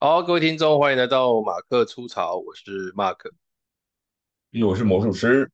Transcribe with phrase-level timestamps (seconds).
[0.00, 3.32] 好，各位听众，欢迎来到马克出潮，我是 Mark，
[4.50, 5.50] 因为我是魔术师。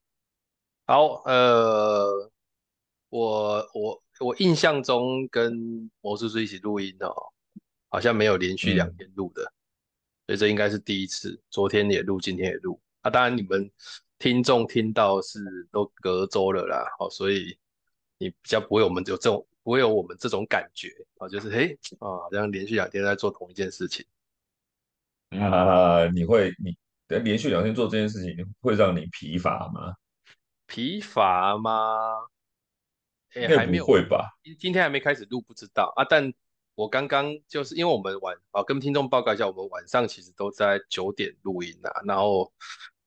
[0.87, 2.31] 好，呃，
[3.09, 7.11] 我我我印象中跟魔术师一起录音哦，
[7.89, 11.41] 好像没有连续两天录的，嗯，所以这应该是第一次。
[11.49, 12.79] 昨天也录，今天也录。
[13.01, 13.71] 啊，当然你们
[14.19, 17.57] 听众听到是都隔周了啦，好，所以
[18.19, 24.05] 你比较不会有我们有这种不会有我们这种感觉啊，就是嘿啊，好像连续两天在做同一件事情。
[25.41, 26.77] 啊，你会你
[27.09, 29.95] 连续两天做这件事情，会让你疲乏吗？
[30.67, 32.09] 疲乏吗？
[33.35, 34.31] 哎、欸，还没有会吧？
[34.59, 36.05] 今天还没开始录，不知道啊。
[36.05, 36.33] 但
[36.75, 42.53] 我刚刚就是因为我们晚啊，跟听众报告一下，我们晚上其实都在九点录音啊，然后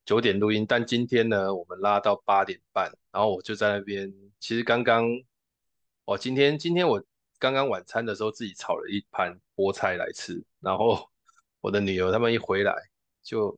[0.06, 4.14] 九点录音，但今天呢，我们拉到八点半，然后我就在那边。
[4.40, 5.08] 其实刚刚
[6.06, 7.04] 我今天今天我
[7.40, 11.10] 刚刚晚餐的时候自己炒了一盘菠菜来吃，然后。
[11.62, 12.74] 我的女儿他们一回来
[13.22, 13.58] 就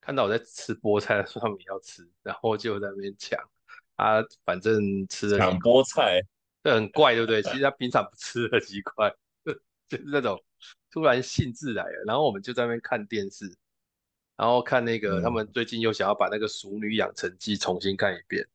[0.00, 3.38] 看到我在吃菠菜，说他们也要吃，然后就在那边抢
[3.96, 6.20] 啊，反正吃的抢菠菜，
[6.62, 7.42] 这很怪，对不对？
[7.42, 9.14] 其实他平常不吃的奇怪，
[9.88, 10.42] 就是那种
[10.90, 13.54] 突然兴致来了，然后我们就在那边看电视，
[14.36, 18.46] 然后看那个、嗯、他们最近又想要把那个《熟女养成记》重新看一遍，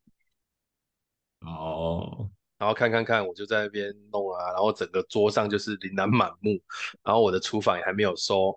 [1.42, 2.30] 哦。
[2.62, 6.62] 然后看看看，我就在那边弄啊，然后整个桌上就是琳琅满目，
[7.02, 8.56] 然后我的厨房也还没有收，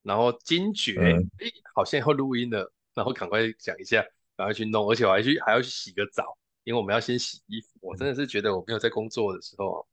[0.00, 4.02] 然后惊觉，哎、嗯，好像要录音了，然后赶快讲一下，
[4.34, 7.68] 赶快去弄，而且我还去还要去洗个澡，因为我们要先洗衣服。
[7.82, 9.86] 我真的是觉得我没有在工作的时候，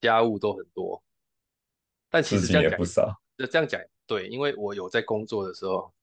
[0.00, 1.00] 家务都很多，
[2.10, 5.94] 但其实这样讲也不少，这样讲对，因为我有在工作的时候，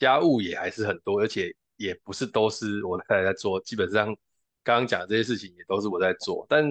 [0.00, 4.12] 家务也还是很多，而且也不是都是我太太在做，基本上。
[4.66, 6.64] 刚刚讲的这些事情也都是我在做，但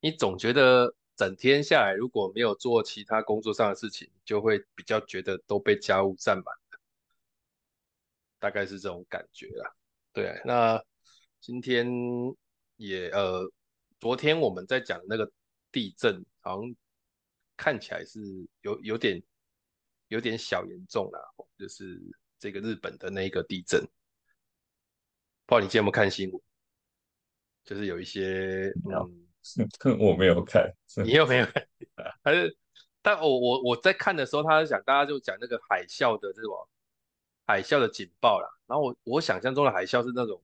[0.00, 6.80] 你总觉得整天下来如果没有做其他工作上的事情，就会比较觉得都被家务占满了，
[8.40, 9.72] 大概是这种感觉啦。
[10.12, 10.84] 对，那
[11.38, 11.88] 今天
[12.74, 13.48] 也呃，
[14.00, 15.30] 昨天我们在讲那个
[15.70, 16.74] 地震，好像
[17.56, 18.18] 看起来是
[18.62, 19.22] 有有点
[20.08, 21.20] 有点小严重啦，
[21.56, 22.02] 就是
[22.40, 23.80] 这个日本的那个地震，
[25.46, 26.42] 不知道你今天有没有看新闻？
[27.64, 30.70] 就是有一些，嗯，我没有看，
[31.02, 31.66] 你又没有看，
[32.22, 32.54] 还是，
[33.00, 36.52] 但我我我在看的时候，他就讲，大家就讲那个海啸的这种
[37.46, 38.48] 海啸的警报啦。
[38.66, 40.42] 然后我我想象中的海啸是那种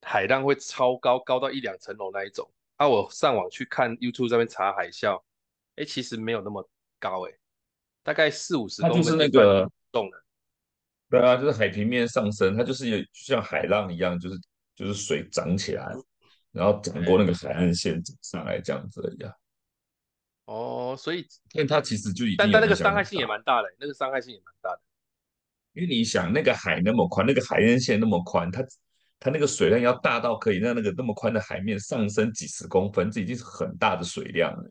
[0.00, 2.50] 海浪会超高，高到一两层楼那一种。
[2.76, 5.18] 啊，我上网去看 YouTube 上面查海啸，
[5.76, 6.66] 哎、欸，其实没有那么
[6.98, 7.32] 高，哎，
[8.02, 10.22] 大概四五十公分，就是那个动的。
[11.10, 14.36] 对啊，就是海平面上升，它就是有就像海浪一样，就是。
[14.74, 15.92] 就是水涨起来，
[16.50, 19.32] 然后涨过那个海岸线上来这样子而已啊。
[20.46, 21.20] 哦，所以，
[21.52, 24.80] 因为它其实就已经，但但那个伤害性也蛮大的，那个伤害性也蛮大的。
[25.72, 28.62] 因为你想，那个海那么宽，那个海岸线那么宽，它
[29.20, 34.70] 它那个水量要大到可以让那个那么宽的海面上升几十公分，这已经是很大的水量了，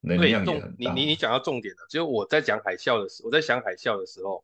[0.00, 0.76] 能量也很大。
[0.78, 4.42] 你你你讲到重点了，就我在讲海啸的时候，我在想海啸的时候，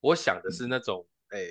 [0.00, 1.50] 我想的是那种，哎、嗯、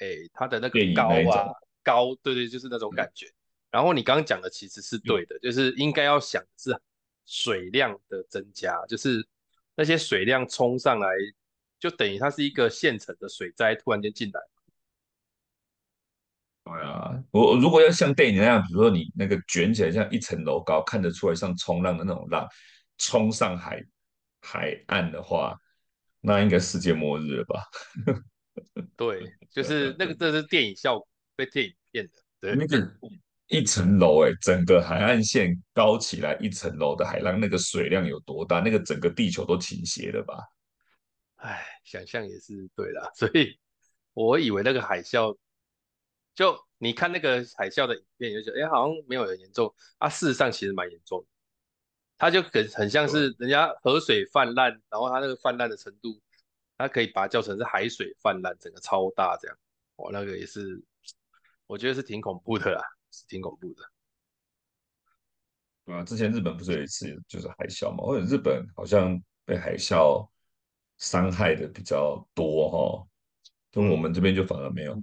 [0.00, 1.52] 哎、欸，它的那个高啊。
[1.82, 3.26] 高，对对，就是那种感觉。
[3.26, 3.34] 嗯、
[3.72, 6.78] 然后你刚刚讲的其实是对的，嗯、就是应该要想的是
[7.26, 9.26] 水量的增加，就是
[9.74, 11.08] 那些水量冲上来，
[11.78, 14.40] 就等于它是一个现成的水灾突然间进来。
[16.64, 22.46] 对啊，我如果要像电影那样，比如说你那个卷起来像一层楼高，看得出来像冲浪的那种浪
[22.98, 23.84] 冲上海
[24.42, 25.58] 海岸的话，
[26.20, 27.64] 那应该世界末日了吧？
[28.94, 31.08] 对，就是那个，这是电影效果。
[31.40, 32.92] 被电影骗的，对，那个
[33.48, 38.60] 一层楼哎，整个海岸线高起来一层楼的海浪，那个水量有多大？
[38.60, 40.36] 那个整个地球都倾斜了吧？
[41.36, 43.58] 哎，想象也是对的，所以
[44.12, 45.34] 我以为那个海啸，
[46.34, 50.08] 就你看那个海啸的影片，就觉得哎，好像没有很严重啊。
[50.08, 51.26] 事实上其实蛮严重的，
[52.18, 56.20] 它就很很像是人家河水泛滥，然后它那个泛滥的程度，
[56.76, 59.56] 它可以把它叫成是海水泛滥，整个超大这样，
[59.96, 60.80] 哇，那个也是。
[61.70, 62.82] 我觉得是挺恐怖的啦，
[63.12, 63.82] 是挺恐怖的。
[65.84, 67.98] 对啊，之前日本不是有一次就是海啸嘛？
[67.98, 70.28] 或者日本好像被海啸
[70.98, 73.08] 伤害的比较多哈，
[73.70, 75.00] 跟我们这边就反而没有，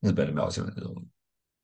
[0.00, 0.94] 日本的没有像这种。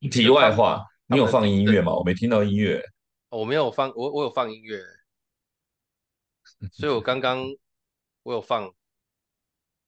[0.09, 1.93] 题外话，你有放音乐吗？
[1.93, 2.83] 我没听到音乐。
[3.29, 4.81] 我没有放，我我有放音乐，
[6.71, 7.45] 所以我刚刚
[8.23, 8.63] 我有放，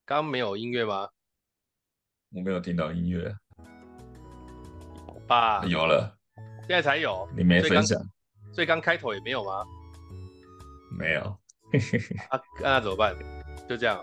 [0.06, 1.10] 刚刚没有音乐吗？
[2.30, 3.36] 我没有听到音乐。
[5.28, 6.18] 吧，有了，
[6.62, 7.28] 现在才有。
[7.36, 8.02] 你没分享，
[8.54, 9.66] 所以刚开头也没有吗？
[10.98, 11.22] 没有。
[12.32, 13.14] 啊，那怎么办？
[13.68, 14.02] 就这样，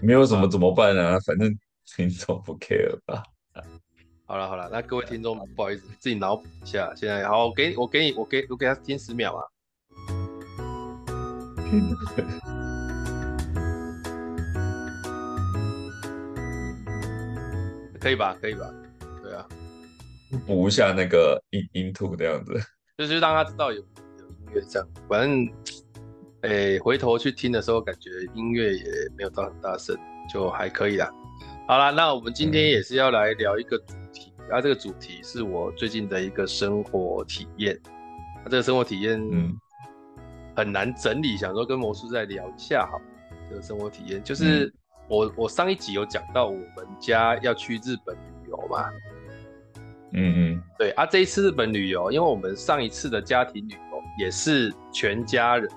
[0.00, 1.14] 没有什么怎么办啊？
[1.14, 1.50] 啊反正
[1.96, 3.22] 听众不 care 吧。
[4.26, 6.92] 好了好了，那各位听众不好意思，自己脑补一下。
[6.94, 9.42] 现在好，我给你，我给你，我给我给他听十秒啊。
[17.98, 18.36] 可以吧？
[18.40, 18.70] 可以吧？
[20.46, 22.52] 补一下那个音音图这样子，
[22.96, 24.88] 就是让他知道有有音乐这样。
[25.08, 25.46] 反正，
[26.42, 28.84] 哎、欸，回头去听的时候，感觉音乐也
[29.16, 29.96] 没有到很大声，
[30.32, 31.10] 就还可以啦。
[31.66, 37.78] 好啦，那我们今天也是要来聊一个主题，啊、这个主题是我最近的一个生活体验。
[38.36, 39.56] 那、啊、这个生活体验，嗯，
[40.56, 43.00] 很难整理，想说跟魔术再聊一下好。
[43.48, 44.66] 这个生活体验就是。
[44.66, 44.72] 嗯
[45.10, 48.90] 我我上一集有讲到我们家要去日本旅游嘛，
[50.12, 55.68] 嗯嗯，对啊，这一次日本旅游，因为我们上一次的家庭旅游也是全家人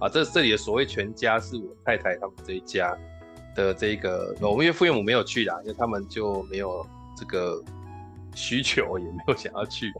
[0.00, 2.96] 啊，这这里的所谓全家是我太太他们这一家
[3.54, 6.86] 的这个，我们岳父岳母没有去啦，因为他们就没有
[7.16, 7.62] 这个
[8.34, 9.92] 需求，也没有想要去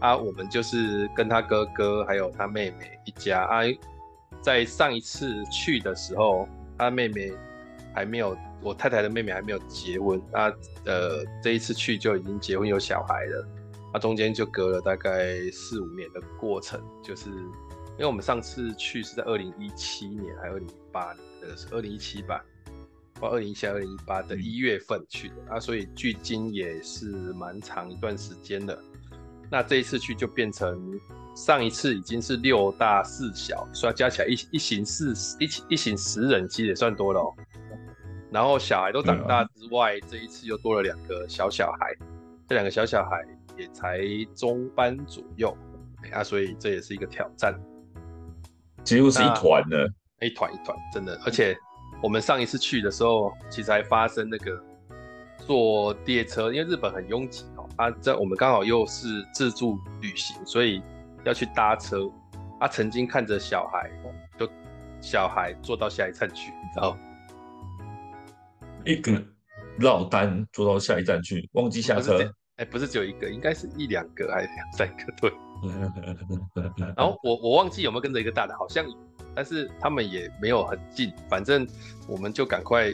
[0.00, 3.60] 啊，我们就是跟他哥哥还有他妹妹一家啊，
[4.40, 6.48] 在上一次去的时候，
[6.78, 7.32] 他妹妹。
[7.94, 10.52] 还没有，我太太的妹妹还没有结婚，那
[10.84, 13.46] 呃这一次去就已经结婚有小孩了，
[13.92, 22.44] 那中间就隔了大概四五年的过程，就是因为我们上次去是在二零一七年还是二零一八年的，是二零一七吧，
[23.20, 28.78] 或二零一七二零一八的一月份去的，啊，所以距今也是蛮长一段时间了。
[29.50, 30.98] 那这一次去就变成
[31.36, 37.34] 上一次已经是六大四小，所以加起来一一行四一一行十人，其实也算多了哦。
[38.32, 41.94] 然后小孩都长大之外，这一次又多了两个小小孩，
[42.48, 43.22] 这两个小小孩
[43.58, 44.00] 也才
[44.34, 45.54] 中班左右，
[46.12, 47.54] 啊，所以这也是一个挑战，
[48.82, 49.86] 几乎是一团的，
[50.22, 51.20] 一团一团，真的。
[51.26, 51.54] 而且
[52.02, 54.58] 我们上一次去的时候，其实还发生那个
[55.46, 60.82] 坐列车，因为日本很拥挤哦，啊，在我们刚好又是自助旅行，所以
[61.24, 62.10] 要去搭车，
[62.60, 63.90] 啊，曾经看着小孩，
[64.38, 64.48] 就
[65.02, 66.96] 小孩坐到下一站去，你知道。
[68.84, 69.22] 一个
[69.78, 72.18] 落单坐到下一站去，忘记下车。
[72.56, 75.12] 哎、欸，不是只有一个，应该是一两个还是两三个？
[75.20, 75.32] 对。
[76.96, 78.84] 然后我我忘记有没有跟着一个大的，好像，
[79.34, 81.66] 但是他们也没有很近，反正
[82.08, 82.90] 我们就赶快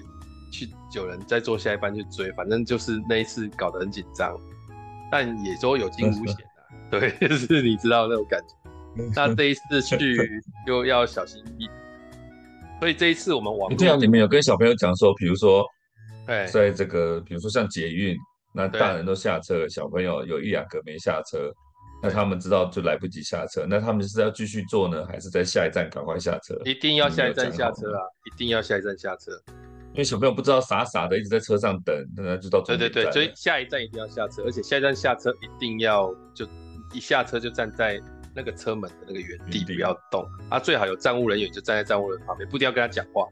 [0.52, 4.38] 去，有人再坐下一班去追，反正就是那一次搞得很紧张，
[5.10, 6.60] 但也说有惊无险啊。
[6.92, 8.48] 对，就是你知道那种感觉。
[9.16, 10.16] 那这一次去
[10.66, 11.68] 就要小心翼翼。
[12.80, 15.66] 所以这一次我们往这样，你们有跟小朋友讲说，比如说。
[16.52, 18.16] 在这个比如说像捷运，
[18.54, 21.50] 那大人都下车，小朋友有一两个没下车，
[22.02, 26.54] 那他们知道就来不及下车，那他们是要继续坐呢，还是在下一站赶快下车？
[26.64, 28.00] 一定要下一站下车啊！
[28.24, 29.32] 一定要下一站下车，
[29.92, 32.62] 因为小朋友不知道傻傻的一直在车上等，那就到。
[32.62, 36.46] 对对对，所以下一站一定要下车，而且下一站下车一定要就
[36.94, 38.00] 一下车就站在
[38.34, 40.58] 那个车门的那个原地，不要动啊！
[40.58, 43.24] 最好有站务人员就站在站务人员旁边，不一定要跟他讲话。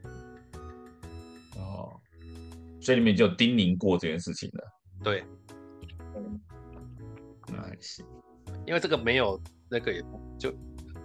[2.86, 4.64] 所以里面就叮咛过这件事情了。
[5.02, 5.24] 对，
[7.48, 8.06] 那还行，
[8.64, 10.54] 因为这个没有那个也不就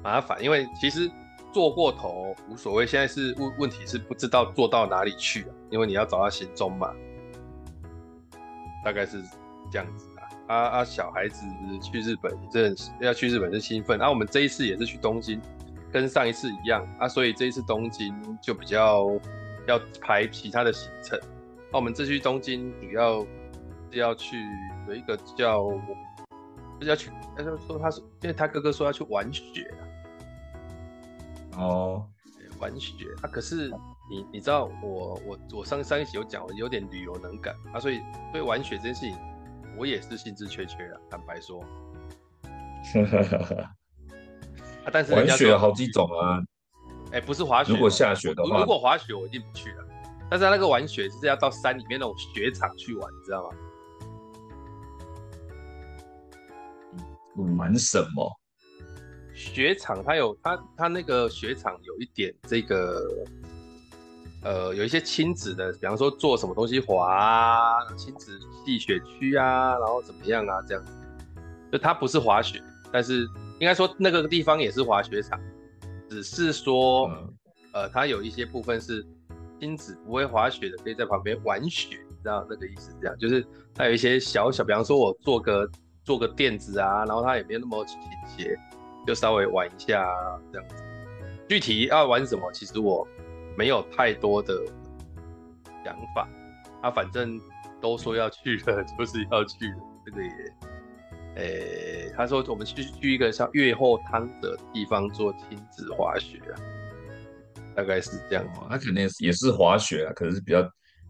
[0.04, 1.10] 麻烦，因为其实
[1.52, 2.86] 做过头无所谓。
[2.86, 6.94] 现在是问问题是不知道做到哪里去啊，因为你要找到行踪嘛，
[8.86, 9.20] 大概是
[9.72, 10.54] 这样子啊。
[10.54, 11.44] 啊啊，小孩子
[11.82, 14.00] 去日本，这要去日本是兴奋。
[14.00, 15.42] 啊，我们这一次也是去东京，
[15.92, 19.08] 跟上一次一样啊，所以这一次东京就比较
[19.68, 21.20] 要排其他的行程。
[21.72, 23.26] 那我们这去东京主要
[23.92, 24.38] 是要去
[24.88, 25.70] 有一个叫，
[26.82, 29.74] 是要去，他就说他是，因为他哥哥说要去玩雪
[31.56, 32.06] 啊哦，
[32.60, 33.30] 玩雪啊。
[33.32, 33.70] 可是
[34.10, 38.02] 你你知道我我我上上一期有讲，我有点旅游能感啊，所以
[38.34, 39.18] 对玩雪这件事情，
[39.78, 41.64] 我也是兴致缺缺啊，坦白说。
[44.84, 46.44] 啊，但是玩雪有好几种啊，
[47.12, 49.86] 哎、欸，不是滑雪，如果下雪的话，如果滑雪我一定不去了。
[50.32, 53.52] 但是他那个玩雪是要到山里面那种雪场去玩，你知道
[57.36, 57.58] 吗？
[57.58, 58.32] 玩什么？
[59.36, 63.26] 雪场它有它它那个雪场有一点这个，
[64.42, 70.94] 呃，有一些亲子的，比方说做什么东西滑啊，亲子戏雪区啊，然后怎么样啊，这样子。
[71.74, 73.28] 就它不是滑雪，但是
[73.60, 75.38] 应该说那个地方也是滑雪场，
[76.10, 77.34] 只是说，嗯、
[77.74, 79.06] 呃，它有一些部分是。
[79.62, 82.92] 亲子不会滑雪的，可以在旁边玩雪，你知道那个意思？
[83.00, 85.70] 这样就是它有一些小小，比方说我做个
[86.04, 88.58] 做个垫子啊，然后它也没有那么倾斜，
[89.06, 90.04] 就稍微玩一下
[90.52, 90.76] 这样子。
[91.48, 93.08] 具体要玩什么，其实我
[93.56, 94.66] 没有太多的
[95.86, 96.28] 想法。
[96.82, 97.40] 他、反正
[97.80, 99.78] 都说要去了， 就是要去了。
[100.04, 100.30] 这个也，
[101.36, 106.58] 诶、欸，他说我们去去一个像越后汤的地方做亲子滑雪啊，
[107.76, 108.46] 大概是这样。
[108.70, 110.62] 他肯定也是滑雪啊，可能是比较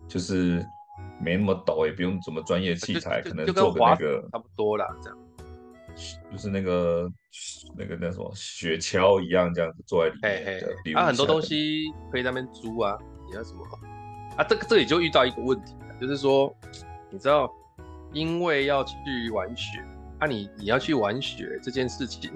[0.07, 0.65] 就是
[1.19, 5.17] 没那么陡，也不用什么专业器材，可能做个那个差不多啦，这样。
[6.31, 7.11] 就是那个
[7.77, 10.73] 那个那什么雪橇一样，这样子坐在里面的。
[10.93, 13.59] 它、啊、很多东西可以在那边租啊，你要什么
[14.37, 14.43] 啊？
[14.45, 16.55] 这个这里就遇到一个问题，就是说，
[17.09, 17.51] 你知道，
[18.13, 18.95] 因为要去
[19.33, 19.83] 玩雪，
[20.19, 22.31] 啊你，你你要去玩雪这件事情，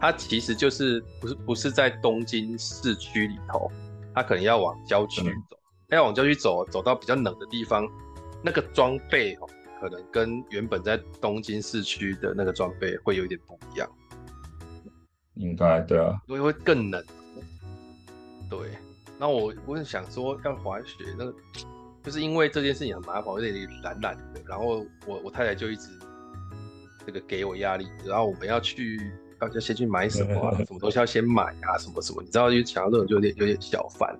[0.00, 3.70] 它其实就是不是不是在东京市区里头，
[4.14, 5.56] 它可能要往郊区走，
[5.88, 7.86] 它、嗯、要往郊区走，走到比较冷的地方，
[8.42, 9.48] 那个装备哦。
[9.80, 13.90] 可能跟原本在东京市区的那个装备会有点不一样，
[15.36, 17.02] 应该对啊，因为会更冷。
[18.50, 18.76] 对，
[19.18, 21.34] 那我我是想说要滑雪，那个
[22.02, 24.42] 就是因为这件事情很麻烦，有点懒懒的。
[24.46, 25.88] 然后我我太太就一直
[27.06, 34.18] 这个给我压力，然后我们要去要要先去买什么啊， 什么东西要先买啊，什么什么，你知道，就想到这种就有点有点小烦。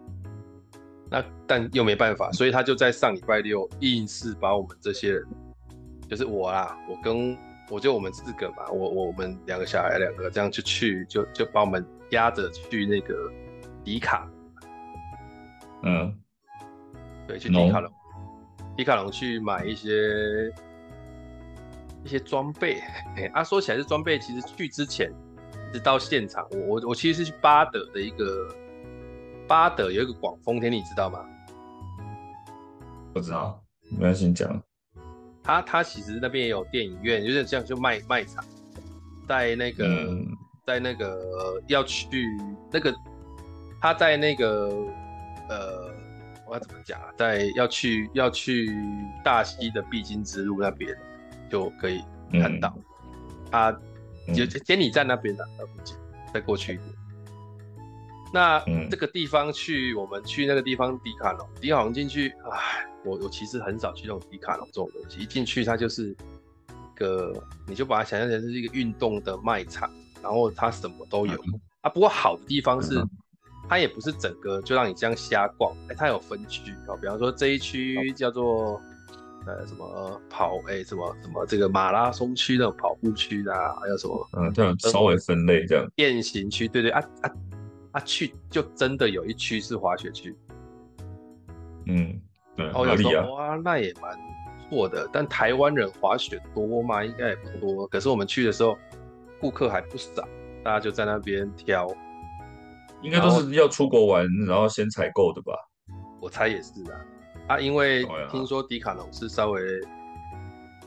[1.10, 5.26] 那但又没办法，所以他就在上礼拜六硬是把我们这些人。
[6.08, 13.32] 就是我啦，我跟我就我们四个嘛，我我们两个小孩两个这样就去，就就把我们压着去那个
[13.84, 14.28] 迪卡，
[15.84, 16.12] 嗯，
[17.28, 17.92] 对，去迪卡龙，
[18.76, 20.50] 迪卡龙去买一些
[22.04, 22.80] 一些装备。
[23.16, 25.12] 哎，啊，说起来是装备，其实去之前
[25.70, 28.54] 一直到现场，我我我其实是去巴德的一个
[29.46, 31.24] 巴德有一个广丰天，你知道吗？
[33.12, 34.62] 不知道，没关系，你讲。
[35.42, 38.44] 他他其实那边也有电影院，有点像就卖卖场，
[39.26, 40.26] 在那个、嗯、
[40.66, 41.18] 在那个
[41.66, 42.26] 要去
[42.70, 42.94] 那个
[43.80, 44.68] 他在那个
[45.48, 45.90] 呃，
[46.46, 47.08] 我要怎么讲啊？
[47.16, 48.70] 在要去要去
[49.24, 50.94] 大溪的必经之路那边
[51.50, 52.02] 就可以
[52.32, 52.74] 看到，
[53.50, 53.70] 啊
[54.34, 55.96] 就监理站那边的那附近，
[56.32, 56.88] 再过去一点。
[58.32, 62.86] 那、嗯、这个地方去我们去那个地方迪卡侬，迪卡侬进去，唉。
[63.02, 66.16] 我我其实很少去那种迪卡侬这种东西，一进去它就是一
[66.96, 67.32] 个，
[67.66, 69.90] 你就把它想象成是一个运动的卖场，
[70.22, 71.32] 然后它什么都有
[71.80, 71.88] 啊。
[71.88, 73.02] 不过好的地方是，
[73.70, 76.98] 它也不是整个就让你这样瞎逛，哎，它有分区哦。
[77.00, 78.78] 比方说这一区叫做
[79.46, 85.86] 呃什么跑，哎什么什么这个马拉松区那种跑步区啊，还有什么嗯这样稍微分类这样。
[85.96, 87.30] 健行区，对对啊啊
[87.92, 90.36] 啊去就真的有一区是滑雪区，
[91.86, 92.20] 嗯
[92.56, 92.70] 对。
[92.74, 95.08] 哦，有说哇，那也蛮不错的。
[95.12, 97.04] 但台湾人滑雪多吗？
[97.04, 97.86] 应该也不多。
[97.88, 98.76] 可是我们去的时候，
[99.40, 100.22] 顾客还不少，
[100.62, 101.88] 大家就在那边挑。
[103.02, 105.54] 应该都是要出国玩，然后先采购的吧？
[106.20, 107.00] 我猜也是啊。
[107.48, 109.62] 啊，因为听说迪卡侬是稍微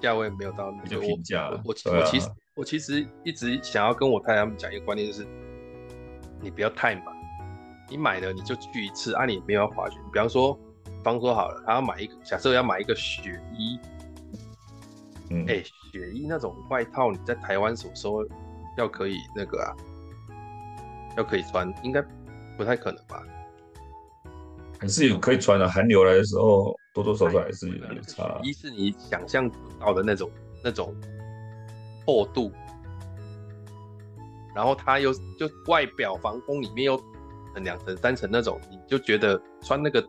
[0.02, 1.50] 价位没有到那个平价。
[1.50, 5.28] 我我我其实我其实一直想要跟我太太他们讲一个观念，就是
[6.42, 7.04] 你不要太买，
[7.90, 9.98] 你买了你就去一次啊，你没有要滑雪。
[10.12, 10.60] 比方说。
[11.04, 13.78] 方说好了，他要买一个，假设要买一个雪衣，
[15.30, 18.26] 嗯，哎、欸，雪衣那种外套，你在台湾什么时候
[18.78, 19.76] 要可以那个啊？
[21.18, 22.02] 要可以穿，应该
[22.58, 23.22] 不太可能吧？
[24.84, 28.38] 还是有可以穿的，寒流来的时候，多多少少还是有差。
[28.44, 30.30] 一是你想象不到的那种
[30.62, 30.94] 那种
[32.06, 32.52] 厚度，
[34.54, 37.02] 然后它又就外表防风，里面又
[37.62, 40.06] 两层三层那种，你就觉得穿那个。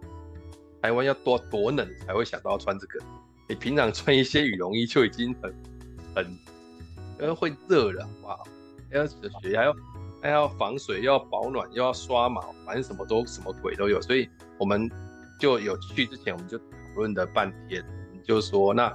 [0.83, 2.99] 台湾要多多冷才会想到要穿这个？
[3.49, 5.54] 你平常穿一些羽绒衣就已经很
[6.14, 6.26] 很，
[7.19, 8.45] 因为，会热了，好不好？
[8.90, 9.75] 还要雪还要
[10.25, 14.00] 还要防水，又要保暖，又要刷毛，反正什么都什么鬼都有。
[14.00, 14.26] 所以
[14.59, 14.90] 我们
[15.38, 16.64] 就有去之前，我们就讨
[16.97, 17.85] 论了半天，
[18.25, 18.90] 就说那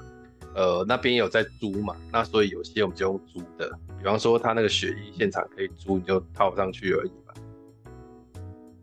[0.56, 3.70] 呃那边有在租嘛，那所以有些我们就用租的，
[4.00, 7.34] 比方说他那个雪衣现场可以租，你就套上去而已嘛。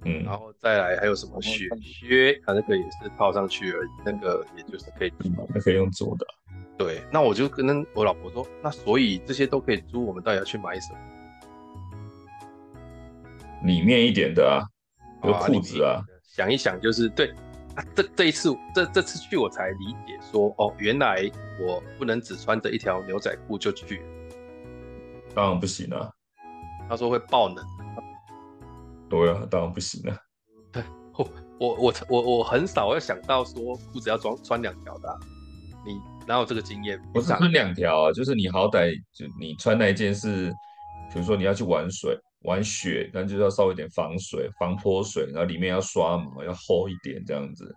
[0.05, 6.25] 嗯，然后再来还有什么雪靴，它那个也是套上去而已，那个也就是可以租，那可以用租的。
[6.79, 10.99] 对，那我就跟我老婆说，那所以这些都可以租，我们到底要去买什么？
[13.65, 14.63] 里面一点的啊，
[15.25, 16.01] 有裤子啊。
[16.23, 17.31] 想一想，就是对
[17.75, 24.03] 啊，这这一次这这次去我才理解说，哦，原来我不能只穿着一条牛仔裤就去。
[25.35, 26.11] 当然不行啊，
[26.89, 27.65] 他说会爆冷。
[29.09, 30.17] 对啊，当然不行啊。
[30.73, 30.83] 对，
[31.17, 35.17] 我我我我我很少会想到说裤子要装穿两条的，啊，
[35.87, 37.01] 你哪有这个经验？
[37.15, 40.51] 不是穿两条啊，就是你好歹就你穿那一件是，
[41.13, 47.75] 比如说你要去玩水，玩雪，但就是要稍微有点防水、防泼水，然后里面要刷毛，要厚一点这样子，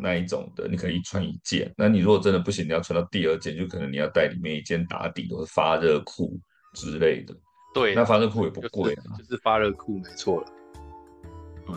[0.00, 1.72] 那一种的，你可以穿一件。
[1.76, 6.38] 那你如果真的不行，你要穿到第二件，就可能你要带里面一件打底，或是发热裤
[6.74, 7.34] 之类的。
[7.74, 10.46] 对，那发热裤也不贵啊，就是，就是发热裤没错了。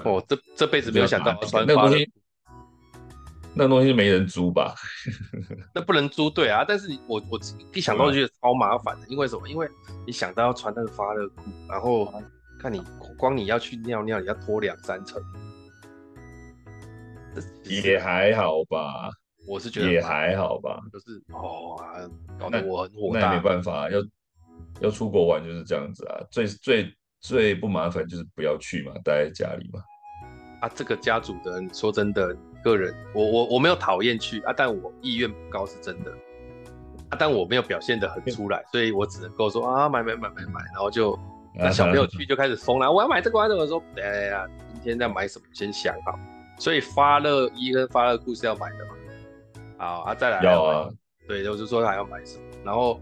[0.06, 2.10] 哦，这这辈子没有想到穿那个东西，
[3.54, 4.74] 那个东西没人租吧？
[5.76, 6.64] 那不能租，对啊。
[6.68, 7.40] 但是我我
[7.74, 9.48] 一想到就觉得超麻烦的，因为什么？
[9.48, 9.68] 因为
[10.06, 12.14] 你想到要穿那个发热裤，然后
[12.60, 12.84] 看你
[13.18, 15.22] 光你要去尿尿，你要脱两三层，
[17.66, 19.10] 也还好吧。
[19.48, 23.20] 我是觉得也还好吧，就是哦，啊搞得我很火大。
[23.20, 24.00] 那也没办法，要
[24.82, 26.22] 要出国玩就是这样子啊。
[26.32, 26.94] 最最。
[27.24, 29.80] 最不麻烦就是不要去嘛，待在家里嘛。
[30.60, 36.12] 啊，这个家族的，你说真的，个人，我我我没有讨厌去啊，但我意愿不高是真的。
[37.10, 41.18] 啊，但我没有表现的很出来，所以我只能够说啊，买买买买买，然后就
[41.54, 46.18] 那小朋友去就开始疯了，啊，我要买这个，我要这个，说哎呀，今天在买什么，先想好。
[46.58, 48.92] 所以发热衣跟发热裤是要买的嘛。
[49.78, 50.90] 好啊，再来要啊，
[51.28, 53.00] 对，我就说还要买什么，然后。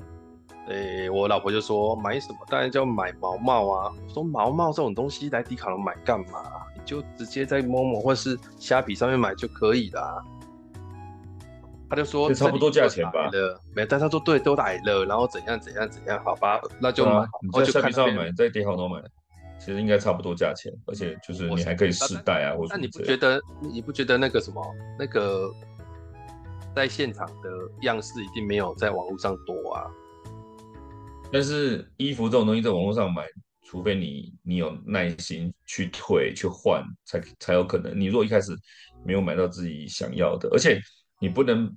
[0.67, 3.91] 诶、欸，我老婆就说买什么，当然就要买毛毛啊。
[4.07, 6.25] 我说毛毛这种东西来迪卡侬买干嘛？
[6.27, 6.58] 你
[6.89, 10.25] 就直接在 Momo 或是虾皮上面买就可以了。
[11.87, 13.29] 他就说差不多价钱吧。
[13.75, 17.11] 没，但他说对，都来了，然后怎样怎样怎样，好吧，那就买。
[17.11, 18.99] 啊、你在虾皮上买，在迪好侬买，
[19.59, 22.73] 其实应该差不多价钱，而且就是你还可以试戴啊，或者。
[22.73, 24.59] 那你不觉得你不觉得那个什么
[24.97, 25.51] 那个
[26.75, 27.49] 在现场的
[27.81, 29.85] 样式一定没有在网络上多啊？
[31.31, 33.23] 但是衣服这种东西在网络上买，
[33.69, 37.95] 除非你你有耐心去退去换，才才有可能。
[37.99, 38.51] 你如果一开始
[39.05, 40.81] 没有买到自己想要的，而且
[41.21, 41.71] 你不能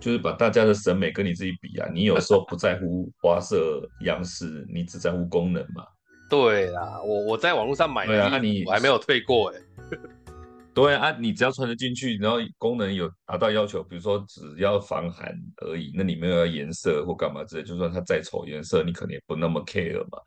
[0.00, 1.88] 就是把大家的审美跟你自己比啊。
[1.94, 5.86] 你有时候不在乎花色样式，你只在乎功能嘛。
[6.28, 9.98] 对啦，我我在网络上买的那，啊、你我还没有退过哎、欸。
[10.74, 20.18] 对啊，你只要穿得进去，然后功能有达到要求，比如说只要防寒而已，那你没有颜色或干嘛之类，就算它再丑颜色，你可能也不那么 care 嘛。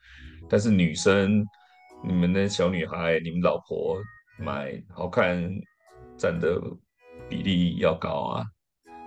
[0.53, 1.43] 但是女生，
[2.03, 3.99] 你们的小女孩，你们老婆
[4.37, 5.49] 买好看，
[6.15, 6.61] 占的
[7.27, 8.45] 比例要高啊，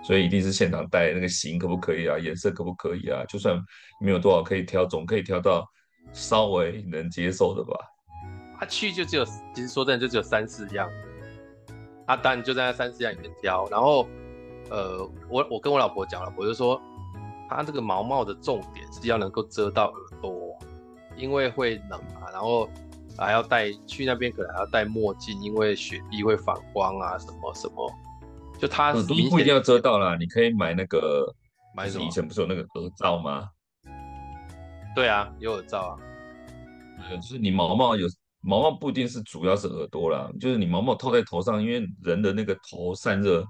[0.03, 3.23] 所以一定是现场戴那个型可不可以啊，颜色可不可以啊？
[3.29, 3.57] 就算
[4.01, 5.65] 没有多少可以挑，总可以挑到
[6.11, 7.79] 稍微能接受的吧。
[8.59, 10.89] 他去就只有，其实说真的就只有三四样。
[12.05, 14.05] 他当然就在那三四样里面挑，然后，
[14.69, 16.77] 呃，我我跟我老婆讲了，我就说，
[17.49, 19.93] 他这个毛毛的重点是要能够遮到，
[21.17, 22.69] 因为会冷嘛，然后
[23.17, 27.91] 还要戴去那边可能还要戴墨镜，因为雪地会反光啊，什么什么，
[28.59, 31.33] 就它耳朵不一定要遮到啦，你可以买那个，
[31.75, 32.05] 买什么？
[32.05, 33.49] 以前不是有那个耳罩吗？
[34.95, 35.99] 对啊，有耳罩啊，
[37.09, 38.07] 呃，就是你毛毛有。
[38.39, 43.43] 毛毛不一定是主要是耳朵啦，就是你毛毛套在头上，因为人的那个头散热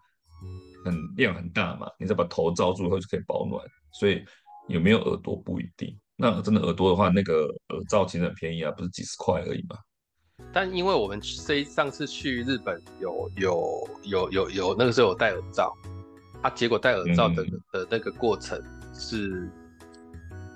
[0.83, 4.25] 很量很大嘛，你再把头罩住以后就可以保暖，所以
[4.67, 5.95] 有没有耳朵不一定。
[6.17, 9.77] 那真的耳朵的话，那个耳罩其实很便宜啊，不是几十块而已嘛。
[10.51, 15.73] 但因为我们这上次去日本有有有有有那个时候有戴耳罩，
[16.41, 18.61] 啊，结果戴耳罩的、嗯、的那个过程
[18.93, 19.49] 是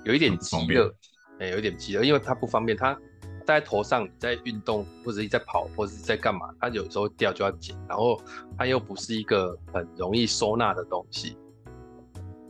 [0.04, 0.92] 有一点急热，
[1.38, 2.98] 哎、欸，有一点急热，因为它不方便它。
[3.44, 8.16] 戴在头上，你在运动或者你在跑或者是在干嘛，它有时候掉就要剪，然后
[8.56, 11.36] 它又不是一个很容易收纳的东西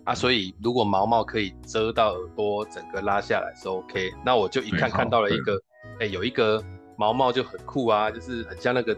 [0.05, 4.13] 啊，所以如果毛毛可以遮到耳朵，整个拉下来是 OK。
[4.25, 5.55] 那我就一看看到了一个，
[6.01, 6.63] 哎、欸，有一个
[6.97, 8.97] 毛毛就很酷啊，就是很像那个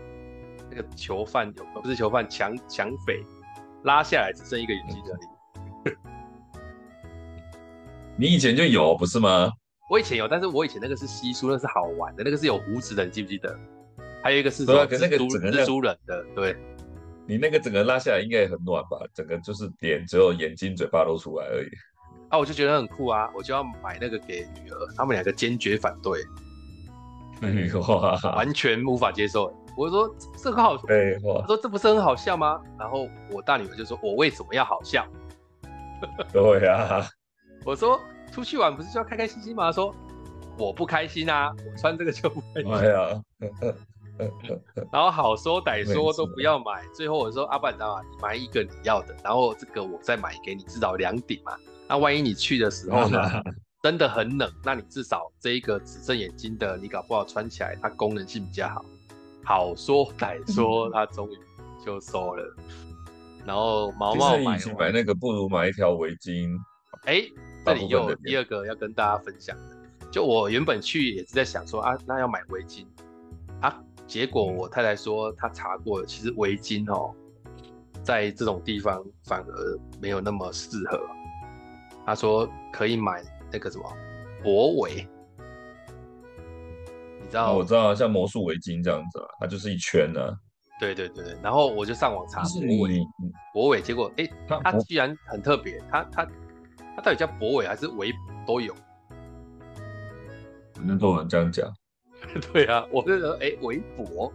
[0.70, 3.22] 那个囚犯，有不是囚犯，抢抢匪，
[3.82, 5.92] 拉下来只剩一个眼睛而已。
[8.16, 9.52] 你以前就有不是吗？
[9.90, 13.54] 我以前有，但是我以前那个是稀疏，那是好玩的，那个是有胡子的，你记不记得？
[14.22, 16.56] 还有一个是说蜘蛛蜘蛛人的，对。
[17.26, 18.98] 你那个整个拉下来应该也很暖吧？
[19.14, 21.68] 整个就是脸只有眼睛、嘴巴露出来而已。
[22.28, 26.20] 啊，我就觉得很酷啊，我就要买那个给女儿，他们两个坚决反对。
[27.80, 29.52] 哇，完全无法接受。
[29.76, 32.60] 我说这个好，哎，我说这不是很好笑吗？
[32.78, 35.06] 然后我大女儿就说：“我为什么要好笑？”
[36.32, 37.06] 对呀，
[37.64, 38.00] 我说。
[38.32, 39.70] 出去玩不是就要开开心心吗？
[39.70, 39.94] 说
[40.58, 42.72] 我不开心啊，我穿这个就不开心。
[42.72, 43.22] 哎呀，
[44.92, 46.84] 然后好说歹说都不要买。
[46.94, 48.02] 最后我说阿爸，你知道吗？
[48.10, 51.56] 你买一个你要的，然后这个我再买给你，至少两顶嘛。
[51.88, 53.20] 那万一你去的时候呢，
[53.82, 58.84] 真的很冷，那你至少这一个只剩眼睛的，你搞不好穿起来它功能性比较好。
[59.42, 61.36] 好说歹说， 他终于
[61.84, 62.56] 就收了。
[63.44, 66.48] 然后毛毛买买那个不如买一条围巾。
[67.04, 67.24] 哎。
[67.66, 72.84] 这里又有第二个要跟大家分享的，就我原本去也是在想说啊，那要买围巾
[73.62, 77.14] 啊，结果我太太说她查过了，其实围巾哦，
[78.02, 81.00] 在这种地方反而没有那么适合。
[82.06, 83.84] 她说可以买那个什么
[84.42, 85.08] 博围。
[87.20, 87.58] 你知道、哦？
[87.58, 90.36] 我知道，像魔术围巾这样子啊，它就是一圈呢、啊。
[90.78, 93.00] 对对对，然后我就上网查脖围，
[93.52, 94.28] 脖围，结果哎，
[94.62, 96.28] 它居然很特别，它它
[96.96, 98.12] 它到底叫脖围还是围
[98.46, 98.74] 都有？
[100.76, 101.72] 很多人这样讲。
[102.52, 104.32] 对啊，我就说哎，围脖，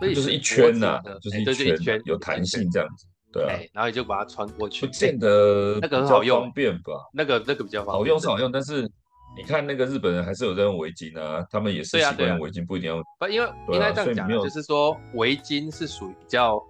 [0.00, 3.06] 所以就是一圈呐、啊，就是一圈，一圈有弹性这样子。
[3.32, 6.92] 对啊，然后你就把它穿过去，不见得那个很好用，方便吧？
[7.12, 8.90] 那个那个比较好用是好用，但是。
[9.36, 13.02] 你看那个日本人还是有在用围巾啊，他们也是习惯用围巾，不一定要。
[13.18, 16.62] 不，因为应该这样讲，就是说围巾是属于比较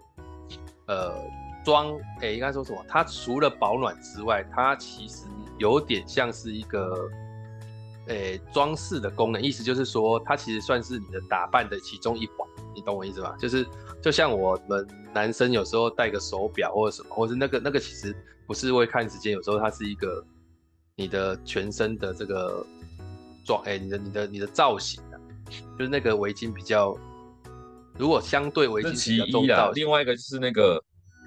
[0.86, 1.12] 呃
[1.62, 2.82] 装，哎、欸，应该说什么？
[2.88, 5.26] 它除了保暖之外，它其实
[5.58, 7.06] 有点像是一个
[8.06, 13.36] 诶装饰的功能，意思就是说它其实算是你的打扮的其中一环，你懂我意思吧？
[13.38, 13.66] 就是
[14.02, 18.14] 就像我们男生有时候戴个手表或者什么，或者是那个那个其实
[18.46, 20.24] 不是为看时间，有时候它是一个。
[20.96, 22.64] 你的全身的这个
[23.44, 25.18] 装，哎、欸，你的、你的、你的造型啊，
[25.76, 26.96] 就是那个围巾比较，
[27.98, 30.80] 如果相对围巾比较重要，另外一个就是那个，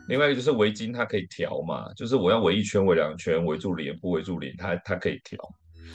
[0.07, 5.37] 另外一个就是围巾它可以调嘛，就是我要围一圈、围两圈、围住脸不围住脸，它它可以调。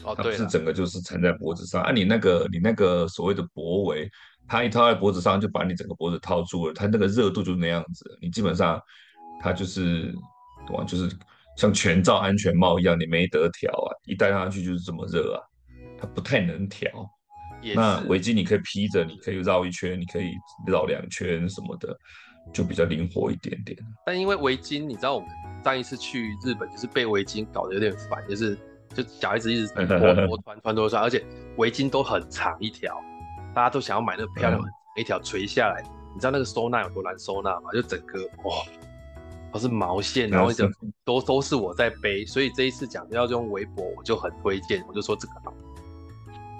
[0.04, 1.92] 哦，它不是整个就是缠在脖子上啊。
[1.92, 4.10] 你那个你那个所谓的脖围，
[4.46, 8.80] 它一套在脖子上就把你整个脖子套住了，它那个热度就是那样子，你基本上
[9.40, 10.14] 它就是，
[10.66, 11.14] 对就是。
[11.54, 13.92] 像全罩安全帽一样，你没得调啊！
[14.06, 15.38] 一戴上去就是这么热啊，
[16.00, 16.88] 它不太能调。
[17.74, 20.32] 那围巾你可以披着，你可以绕一圈，你可以
[20.66, 21.94] 绕两圈什么的，
[22.54, 23.78] 就比较灵活一点点。
[24.06, 25.28] 但因为围巾，你知道我们
[25.62, 28.58] 上一次去日本就是被围巾搞得有点烦，就是
[28.92, 31.24] 就小孩子一直 拖拖穿穿脱穿，而且
[31.56, 33.00] 围巾都很长一条，
[33.54, 35.82] 大家都想要买那个漂亮的，一条垂下来，
[36.14, 37.70] 你知道那个收纳有多难收纳吗？
[37.72, 38.54] 就整个哇！
[39.52, 40.66] 都是毛线，然后就
[41.04, 45.52] 都都是我在背，所以这一次讲要用围脖，我就很推荐，我就说这个好，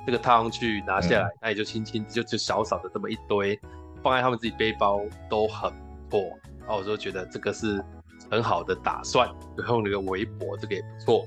[0.05, 3.59] 这个套上去拿下来，那、嗯、也就轻轻就就小小的这么一堆，
[4.03, 5.73] 放在他们自己背包都很
[6.11, 7.83] 不错，然后我就觉得这个是
[8.31, 11.27] 很好的打算，就用那个围脖，这个也不错。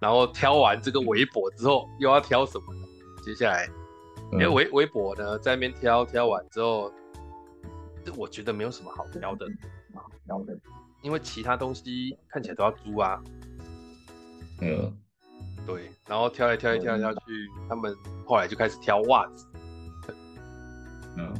[0.00, 2.86] 然后挑完这个围脖之后，又要挑什么呢？
[3.24, 3.68] 接下来，
[4.32, 6.92] 因为围围脖呢，在那边挑挑完之后，
[8.04, 9.46] 这我觉得没有什么好挑的，
[9.94, 10.56] 好挑的。
[11.02, 13.22] 因为其他东西看起来都要租啊，
[14.60, 14.92] 嗯，
[15.64, 17.20] 对，然后挑来挑去挑来挑去，
[17.68, 19.46] 他们后来就开始挑袜子，
[21.16, 21.32] 嗯，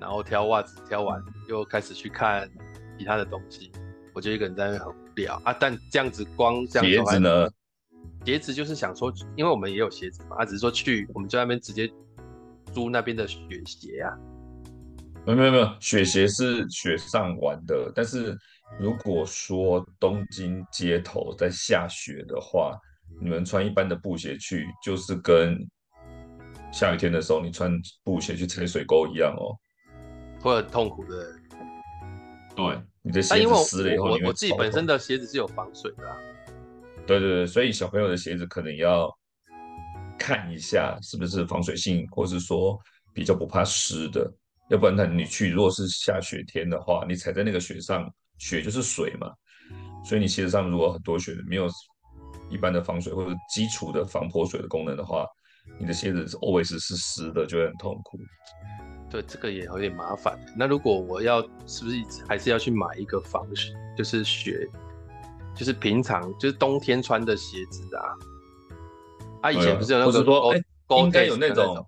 [0.00, 2.50] 然后挑袜子挑完又开始去看
[2.98, 3.70] 其他的东西，
[4.14, 5.54] 我就一个人在那很无聊啊。
[5.60, 7.48] 但这样子光这样鞋子呢？
[8.24, 11.90] 鞋子就是想说，因为我们也有鞋子嘛，啊，只是说去我们在那边直接
[12.72, 14.10] 租那边的雪鞋啊。
[15.24, 18.36] 没有没有没有，雪鞋是雪上玩的，但是。
[18.80, 22.74] 如果说东京街头在下雪的话，
[23.20, 25.58] 你们穿一般的布鞋去，就是跟
[26.72, 27.70] 下雨天的时候你穿
[28.02, 29.52] 布鞋去踩水沟一样哦，
[30.40, 31.34] 会很痛苦的。
[32.56, 36.16] 对，你的鞋子湿了以后，我我自己本身的鞋子是有防水的啊。
[37.06, 39.10] 对对对，所以小朋友的鞋子可能要
[40.18, 42.78] 看一下是不是防水性，或是说
[43.12, 44.32] 比较不怕湿的，
[44.70, 48.12] 要不然他你去如果是下雪天的话，你踩在那个雪上。
[48.38, 49.30] 雪就是水嘛，
[50.04, 51.68] 所以你鞋子上如果很多雪，没有
[52.50, 55.24] 一般的防水或者基础的防泼水的功能的话，
[55.78, 58.18] 你的鞋子 always 是湿的，就会很痛苦。
[59.08, 60.36] 对，这个也有点麻烦。
[60.56, 64.66] 那如果我要，是不是还是要去买一个防水，就是雪，
[65.54, 68.02] 就是平常就是冬天穿的鞋子啊？
[69.42, 70.62] 啊，以前不是有那个，是说，哎，
[70.98, 71.86] 应该有那种。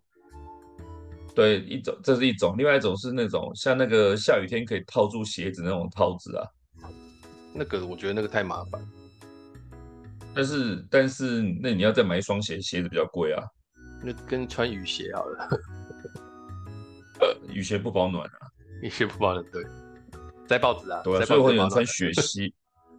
[1.35, 6.47] 对，一种这是一种，另外一种是那种像那个下雨天可以套住鞋子那种套子啊。
[7.53, 8.81] 那个我觉得那个太麻烦。
[10.35, 13.43] 但是但是那你要再买一双鞋，鞋子比较贵啊。
[14.03, 15.49] 那跟穿雨鞋好了。
[17.21, 18.39] 呃雨鞋不保暖啊。
[18.83, 19.65] 雨鞋不保暖，对。
[20.47, 21.01] 在报纸啊。
[21.03, 22.53] 对啊，所以会有人穿雪靴。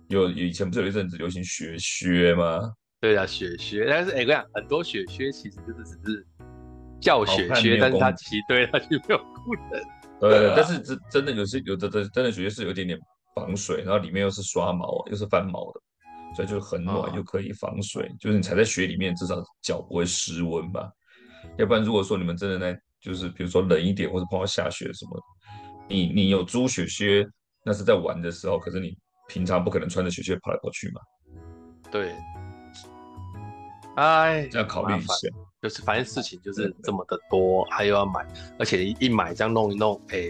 [0.10, 2.60] 有以前不是有一阵子流行雪靴吗？
[3.02, 3.86] 对啊，雪靴。
[3.88, 6.28] 但是哎，我讲，很多雪靴其实就是只是。
[7.02, 9.82] 叫雪靴，但是它骑对它就没有功能。
[10.20, 12.98] 对，但是真真的有些有的的真的雪靴是有一点点
[13.36, 15.82] 防水，然后里面又是刷毛又是翻毛的，
[16.36, 18.04] 所以就很暖又可以防水。
[18.04, 20.90] 哦、就是你踩在雪里面，至少脚不会失温吧？
[21.58, 25.22] 要不然如果说你们真的在就是比如说冷一点或者碰到下雪什么，
[25.88, 27.28] 你你有租雪靴，
[27.64, 31.02] 那是在玩的时候，可是你平常不可能穿着雪靴跑来跑去嘛。
[31.92, 32.16] 对。
[33.96, 35.28] 哎，要考虑一下。
[35.62, 38.24] 就是反正事情就是这么的多，还有要买，
[38.60, 40.30] 而且一买这样弄一弄，哎，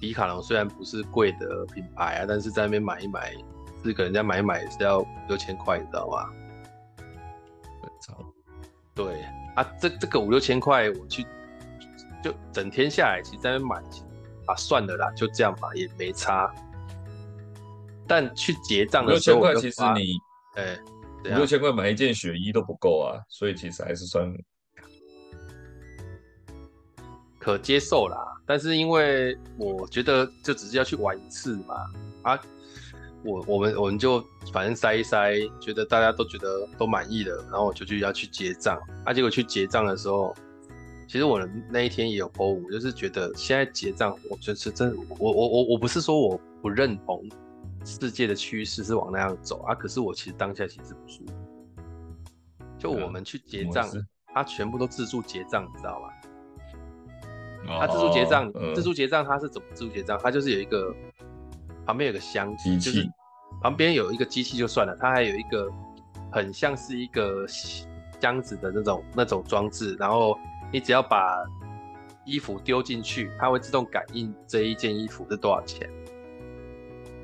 [0.00, 3.32] 迪卡侬虽然不是贵的品牌啊，但是在那边买一买，
[3.84, 6.28] 是给人家买一买是要五六千块，你知道吗？
[8.96, 9.22] 对
[9.54, 11.24] 啊，这这个五六千块，我去
[12.20, 13.76] 就整天下来，其实在那边买，
[14.46, 16.52] 啊算了啦，就这样吧，也没差。
[18.08, 20.16] 但去结账的时候，六千块其实你，
[20.54, 20.78] 哎，
[21.26, 24.32] 五六千块买一件雪衣都不够啊，所以其实还是算
[27.38, 28.16] 可接受啦。
[28.46, 31.74] 但是因为我觉得就只是要去玩一次嘛，
[32.22, 32.40] 啊。
[33.24, 38.80] 我我们我们就反正塞一塞，觉得大家都觉得都满意了，然后我就去要去结账。
[39.04, 40.32] 啊，结果去结账的时候，
[41.08, 47.28] 其实我那一天也有 po，我就是觉得现在结账，我就是真，我我我我不是说我不认同
[47.84, 51.34] 世界的趋势是往那样走啊，可是我其实当下其实不舒服。
[52.78, 53.88] 就我们去结账，
[54.34, 56.08] 他全部都自助结账，你知道吗？
[57.80, 60.18] 他自助结账，自助结账，他是怎么自助结账？
[60.22, 60.94] 他就是有一个。
[61.86, 63.02] 旁边有个箱子，就是
[63.62, 65.72] 旁边有一个机器就算了，它还有一个
[66.30, 67.46] 很像是一个
[68.20, 70.38] 箱子的那种那种装置，然后
[70.70, 71.42] 你只要把
[72.26, 75.90] 衣服丢进去，它会自动感应这一件衣服是多少钱，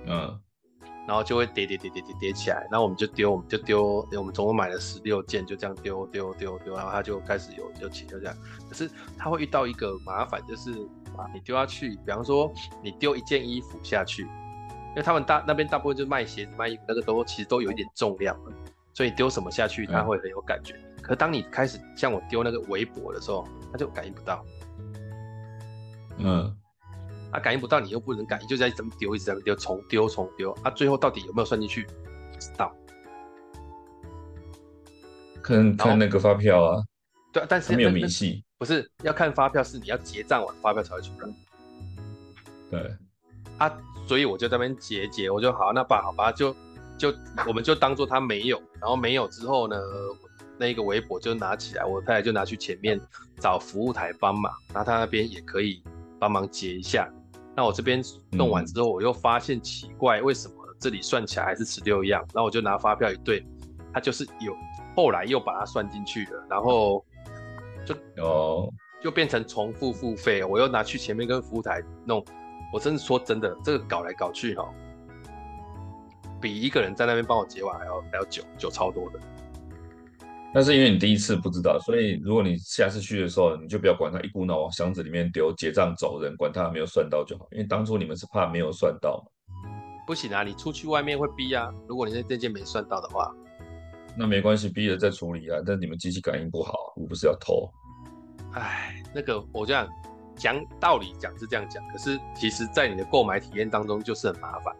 [0.06, 0.40] 嗯，
[1.06, 8.36] 然后就会叠叠叠叠叠叠起来，然后我们就丢，我们就丢，我们总共买了十六件，就这样丢丢丢丢，然后它就开始有有起就这样，
[8.68, 10.70] 可是它会遇到一个麻烦，就是
[11.16, 14.26] 啊，你丢下去，比方说你丢一件衣服下去。
[14.90, 18.52] 因为他们大那边大部分就卖鞋子、卖衣服，那个都其实都有一点重量了，
[18.92, 20.74] 所以丢什么下去，它会很有感觉。
[20.74, 24.44] 嗯、可是当你开始像我丢那个围脖的时候，它就感应不到。
[26.18, 26.56] 嗯，
[27.34, 31.82] 啊，感应不到，你又不能感应，就在这么丢，一直在丢，重丢重丢，啊，最后到底有没有算进去？
[31.82, 32.72] 不知道。
[35.42, 36.82] 看看那个发票啊。
[37.32, 38.44] 对，但是没有明细。
[38.56, 41.28] 不是要看发票，是你要结账完发票才会出来。
[42.70, 42.96] 对。
[43.58, 43.70] 啊。
[44.06, 46.54] 所以我就在那边结结，我就好，那把好吧，就
[46.96, 47.12] 就
[47.48, 49.76] 我们就当做他没有，然后没有之后呢，
[50.58, 53.00] 那一个围脖就拿起来，我太太就拿去前面
[53.40, 55.82] 找服务台帮忙，然后他那边也可以
[56.18, 57.10] 帮忙结一下。
[57.56, 62.20] 那我这边弄完之后，我又发现奇怪，为什么这里算起来还是十六样？
[62.34, 63.46] 然后我就拿发票一对，
[63.92, 64.56] 他就是有，
[64.96, 67.04] 后来又把它算进去了，然后
[67.86, 68.68] 就哦，
[69.02, 72.24] 就变成重复付费，我又拿去前面跟服务台弄。
[72.72, 74.68] 我真的说真的，这个搞来搞去哈，
[76.40, 79.20] 比一个人在那边帮我结完还要还要久，久超多的。
[80.54, 87.48] 那是因为你第一次不知道，所以如果你下次去的时候，你就不要管他，一股脑往箱子里面丢，结账走人，管他没有算到就好。
[87.50, 89.30] 因为当初你们是怕没有算到嘛。
[90.06, 91.68] 不行啊，你出去外面会逼啊。
[91.88, 93.30] 如果你在这件没算到的话，
[94.16, 95.58] 那没关系，逼了再处理啊。
[95.66, 97.68] 但你们机器感应不好，我不是要偷。
[98.52, 99.88] 哎，那个我这样。
[100.36, 104.74] 讲道理讲是这样讲，可是其实，在你的购买体验当中就是很麻烦，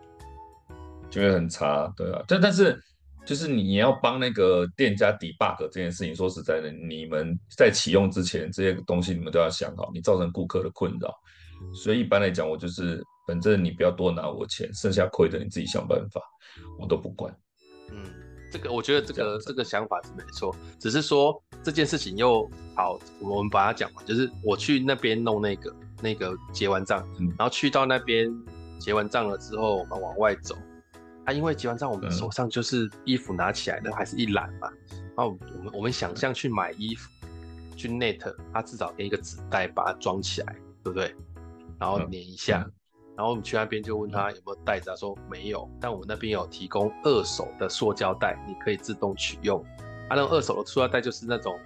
[1.09, 2.21] 就会很差，对啊。
[2.27, 2.77] 但但是，
[3.25, 11.15] 就是你要帮那个店家 debug 这件事情，说实在的，你们在启用之前，这些东西你们都要想好，你造成顾客的困扰。
[11.75, 16.21] 所以一般来讲，我就是反正你不要多拿我钱，剩下亏的你自己想办法，
[16.79, 17.35] 我都不管。
[17.91, 18.05] 嗯。
[18.53, 28.31] 这个我觉得这个这个想法是没错，只是说这件事情又好，我们把它讲完，就是我去那边弄那个那个结完账，嗯、然后去到那边
[28.79, 30.55] 结完账了之后，我们往外走，
[31.25, 34.71] 啊，因为结完账我们手上就是衣服拿起来的还是一篮嘛，
[35.17, 37.11] 然后我们我们想象去买衣服，
[37.77, 41.15] 去 Net，他至少给一个纸袋把它装起来，对不对？
[41.79, 42.63] 然后粘一下。
[42.67, 42.73] 嗯嗯
[43.17, 49.63] 然后我们去那边就问他有没有袋子，他说没有，但我们那边有提供二手的塑胶袋，你可以自动取用。
[50.09, 51.57] 啊，那种二手的塑胶袋就是那种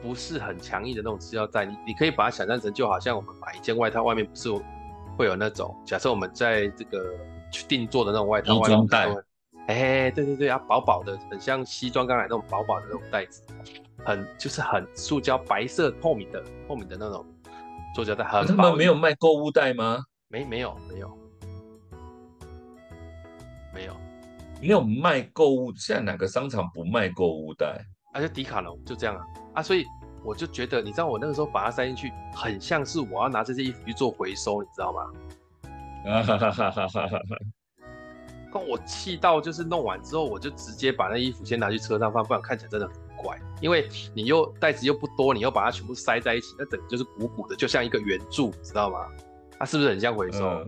[0.00, 4.48] 不是很强硬的那种塑胶袋，你你可以把它想象成就好像我们买一件外套，外面不是
[5.16, 7.16] 会有那种，假设我们在这个
[7.50, 9.08] 去定做的那种外套，外套袋，
[9.66, 13.42] 哎，对对对啊，薄薄的，很像西装刚才那种薄薄的那种袋子，
[14.04, 17.24] 很就是很塑胶白色透明的透明的那种。
[17.96, 20.04] 塑胶袋很，他们没有卖购物袋吗？
[20.28, 21.18] 没，没有，没有，
[23.74, 23.96] 没有，
[24.60, 25.72] 没有卖购物。
[25.74, 27.84] 现在哪个商场不卖购物袋？
[28.14, 29.62] 而且迪卡侬就这样啊啊！
[29.62, 29.84] 所以
[30.22, 35.10] 我就觉得，你知道我那个时候把它塞进去，很像是我要拿这些衣服去做回收，你知道吗？
[36.06, 38.60] 啊哈哈哈哈哈哈！
[38.60, 43.08] 我气到就是弄完之后，我就直接把那衣服先拿去车上放，不然看起来真的很。
[43.20, 49.08] 怪，因为你又袋子又不多，你又把它全部塞在一起，那整个就是鼓鼓的，就像一个圆柱，知道吗？
[49.58, 50.64] 它是不是很像回收？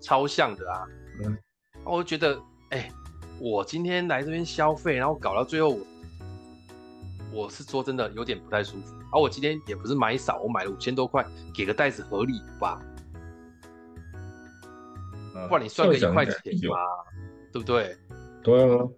[0.00, 0.84] 超像的啊！
[1.22, 1.36] 嗯，
[1.84, 2.40] 我就觉得，
[2.70, 2.90] 哎、
[3.38, 5.78] 我今天来这边消费，然后搞到最后，
[7.30, 8.96] 我是说真的有点不太舒服。
[9.12, 11.22] 而、我今天也不是买少，我买了五千多块，
[11.54, 12.80] 给个袋子合理吧？
[15.48, 16.34] 不然你算个一块钱
[16.68, 16.76] 嘛，
[17.52, 17.96] 对不对？
[18.42, 18.88] 对啊。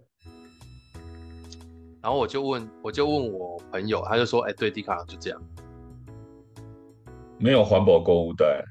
[2.01, 5.41] 然后我就问，我就问我朋友，他就说：“哎，对，迪卡侬就这样，
[7.37, 8.63] 没有环保购物袋，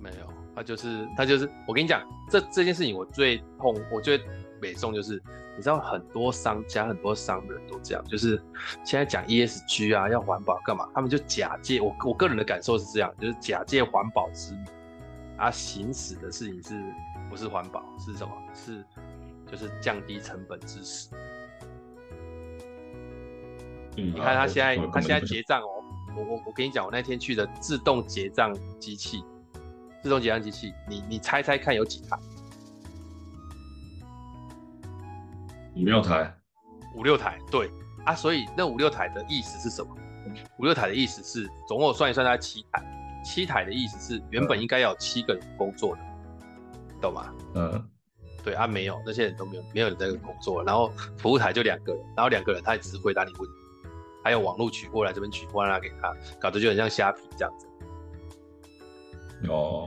[0.00, 1.46] 没有，他就是他就是。
[1.68, 4.18] 我跟你讲，这这件事情我最痛，我最
[4.58, 5.22] 美送就是，
[5.54, 8.40] 你知道很多商家、很多商人都这样，就是
[8.86, 10.88] 现在讲 ESG 啊，要环保干嘛？
[10.94, 14.64] 他们就假借我我个人的感受是这样，就是假借环保之名
[15.36, 16.82] 啊，行驶的事情是
[17.28, 17.82] 不是环保？
[17.98, 18.32] 是什么？
[18.54, 18.84] 是
[19.50, 21.08] 就是降低成本之实。”
[23.96, 25.84] 你看他现在，他现在结账哦，
[26.16, 29.24] 我我我跟你讲，我那天去的自动结账机器，
[30.02, 32.18] 自动结账机器，你你猜猜看有几台？
[35.76, 36.32] 五六台，
[36.94, 37.70] 五六台，对
[38.04, 39.96] 啊，所以那五六台的意思是什么？
[40.58, 42.82] 五六台的意思是，总共算一算，它七台。
[43.24, 46.02] 七台的意思是，原本应该要有七个人工作的，
[47.00, 47.34] 懂吗？
[47.54, 47.88] 嗯，
[48.44, 53.56] 对啊，没有，那些人都没有，没有人在这工作，然后服务台就两个人，然后两个人他也只是回答你问题。
[54.22, 57.66] 还有网络取过来，这边取过来给他，搞得就很像虾皮这样子。
[59.50, 59.86] 哦，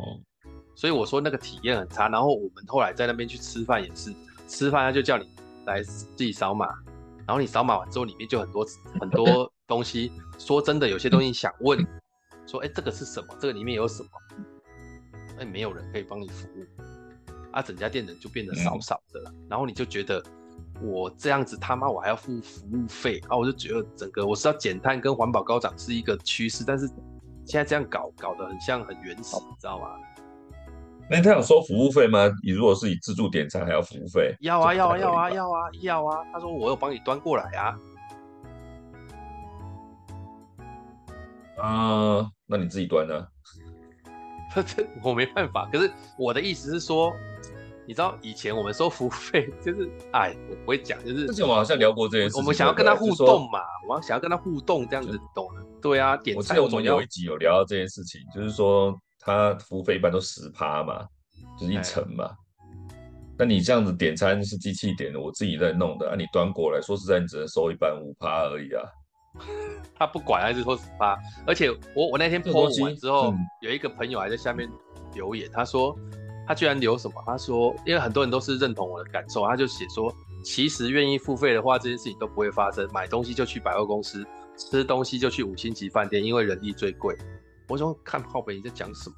[0.75, 2.07] 所以我说那个体验很差。
[2.07, 4.13] 然后我们后来在那边去吃饭也是，
[4.47, 5.27] 吃饭他就叫你
[5.65, 6.67] 来自己扫码，
[7.25, 8.63] 然后你扫码完之后里面就很多
[8.99, 10.11] 很多东西。
[10.37, 11.83] 说真的，有些东西想问，
[12.47, 13.27] 说哎这个是什么？
[13.39, 14.09] 这个里面有什么？
[15.39, 16.65] 哎没有人可以帮你服务，
[17.51, 20.23] 啊整家店人就变得少少的了，然后你就觉得。
[20.79, 23.35] 我这样子他妈我还要付服务费啊！
[23.35, 26.87] 我就觉得整个我是要减碳跟环保高涨是一个趋势，但是
[27.45, 29.87] 现在这样搞搞得很像很原始，你知道吗？
[31.09, 32.29] 那他有收服务费吗？
[32.43, 34.35] 你如果是以自助点餐还要服务费？
[34.41, 36.23] 要啊要啊要啊要啊要啊！
[36.31, 37.75] 他说我有帮你端过来啊。
[41.57, 43.27] 啊，那你自己端呢？
[44.55, 45.69] 这这我没办法。
[45.71, 47.13] 可是我的意思是说。
[47.89, 52.41] 你知道以前我们收服务费就是，哎，我不会讲，就是之前我好像聊过这件事情。
[52.41, 55.65] 我们想要跟他互动嘛，我们想要跟他互动这样子，懂了？
[55.81, 56.59] 对啊，点菜。
[56.59, 61.07] 我们有一集有聊到这件事情，就是说他服务费一般都十趴嘛，
[61.57, 62.29] 就是一成嘛。
[63.39, 68.83] 那你这样子点餐是机器点的，我自己在弄的，啊，你端过来，说实在，你只能收一半五趴而已啊。
[69.95, 74.69] 他不管还是说十趴，而且我我那天 po 完之后，有一个朋友还在下面
[75.13, 75.97] 留言，他说。
[76.49, 77.21] 他居然留什么？
[77.25, 80.09] 他说，因为很多人都是认同我的感受，他就写说，
[80.45, 82.87] 其实愿意付费的话，这件事情都不会发生。
[82.93, 87.13] 买东西就去百货公司，吃东西就去五星级饭店，因为人力最贵。
[87.67, 89.15] 我说看靠北你在讲什么？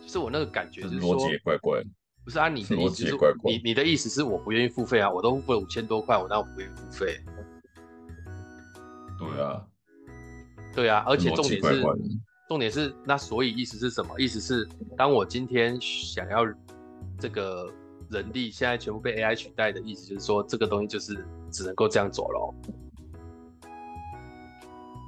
[0.00, 1.82] 就是我那个感觉就是说，逻辑也怪怪。
[2.24, 5.10] 不是啊，你的意思是，你你的意思是我不愿意付费啊？
[5.10, 7.20] 我都付了五千多块，我那我不愿意付费。
[9.18, 9.66] 对啊，
[10.74, 11.84] 对啊，而且重点是。
[12.46, 14.20] 重点是，那所以意思是什么？
[14.20, 16.44] 意思是，当我今天想要
[17.18, 17.72] 这个
[18.10, 22.54] 人力现在全部被 AI 取代的意思，就是说这个东西就是只能够这样走喽，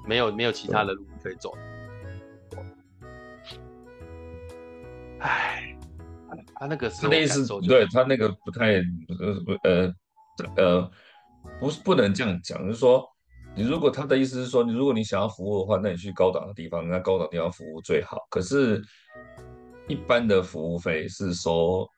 [0.07, 1.52] 没有没有其他的路可以走。
[5.18, 5.76] 唉，
[6.55, 9.95] 他那个是，他的意思，对他那个不太呃呃
[10.57, 10.91] 呃，
[11.61, 13.05] 不是不能这样讲，就是说。
[13.59, 18.19] 你如果他的意思是说，你如果你想要服务的话，那你去高档的地方，那高档地方服务最好。
[18.29, 18.85] 可是，
[19.89, 21.89] 一般的服务费是收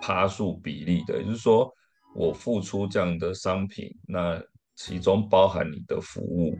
[0.00, 1.70] 趴数比例的，也就是说，
[2.14, 4.42] 我付出这样的商品，那
[4.74, 6.56] 其中包含你的服务，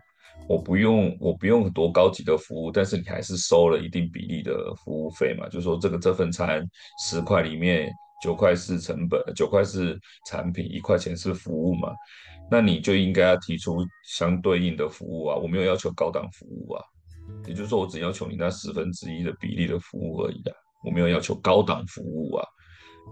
[0.49, 5.49] 我不用我不用多高级的服务，但是你还是收了一定比例的服务费嘛？
[5.49, 6.68] 就是说，这个这份餐
[7.07, 7.90] 十块里面
[8.22, 11.88] 九块是成本，九块是产品，一块钱是服务嘛？
[12.51, 16.84] 那你就应该要提出相对应的服务啊，我没有要求高档服务啊，
[17.47, 22.47] 也就是说我只要求你那十分之一的比例的服务而已啊，我没有要求高档服务啊。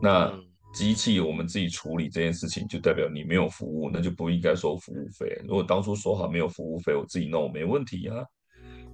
[0.02, 0.32] 那
[0.72, 5.40] 机器我们自己处理这件事情，就代表你没有服务，那就不应该收服务费。
[5.44, 8.24] 如果当初说好没有服务费，我自己弄没问题啊。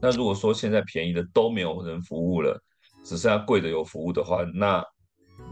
[0.01, 2.59] 那如果说现在便宜的都没有人服务了，
[3.05, 4.85] 只剩下贵的有服务的话，那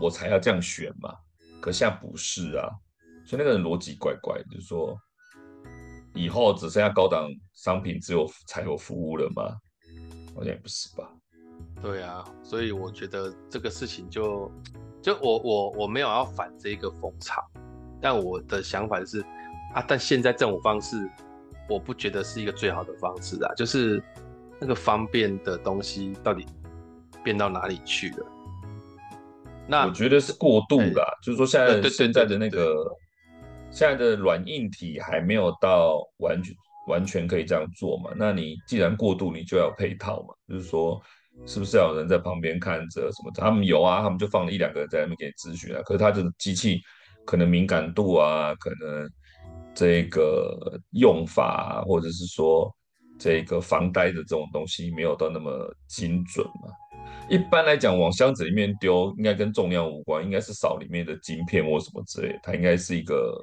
[0.00, 1.14] 我才要这样选嘛。
[1.60, 2.68] 可现在不是啊。
[3.26, 4.94] 所以那个人逻辑怪怪，就是说，
[6.14, 9.44] 以后只剩下高档商品只有才有服务了吗？
[10.34, 11.10] 好像也不是吧。
[11.80, 14.50] 对啊，所以我觉得这个事情就
[15.04, 17.44] 就我我我没有要反这个风潮，
[18.00, 19.20] 但我的想法是
[19.74, 21.06] 啊，但现在这种方式
[21.68, 24.02] 我不觉得是一个最好的方式啊，就是
[24.58, 26.46] 那个方便的东西到底
[27.22, 28.26] 变到哪里去了？
[29.68, 32.90] 那我觉得是过度啦，就是说现在现在的那个。
[33.70, 36.54] 现在的软硬体还没有到完全
[36.86, 38.12] 完全可以这样做嘛？
[38.14, 41.02] 那你既然过度，你就要配套嘛，就是说，
[41.46, 43.30] 是不是要有人在旁边看着什么？
[43.34, 45.82] 他们有啊，他们就放了一两个人在那边给你咨询啊。
[45.82, 46.80] 可是他这个机器
[47.26, 49.10] 可能敏感度啊，可能
[49.74, 52.72] 这个用法啊，或者是说
[53.18, 56.70] 这个防呆的这种东西没有到那么精准嘛。
[57.28, 63.34] 一般来讲，往箱子里面丢，应该跟重量无关，应该是扫里面的晶片或什么之类，它应该是一个，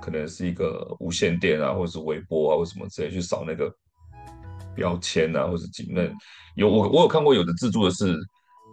[0.00, 3.70] 可能是一个无线电啊，或者是微波啊，或什么之类去扫那个
[4.74, 6.12] 标签啊，或者晶片。
[6.56, 8.18] 有我我有看过有的自助的是，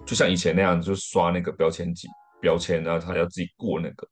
[0.06, 2.08] 就像以前那样，就刷那个标签机
[2.42, 4.08] 标签，然后他要自己过那个，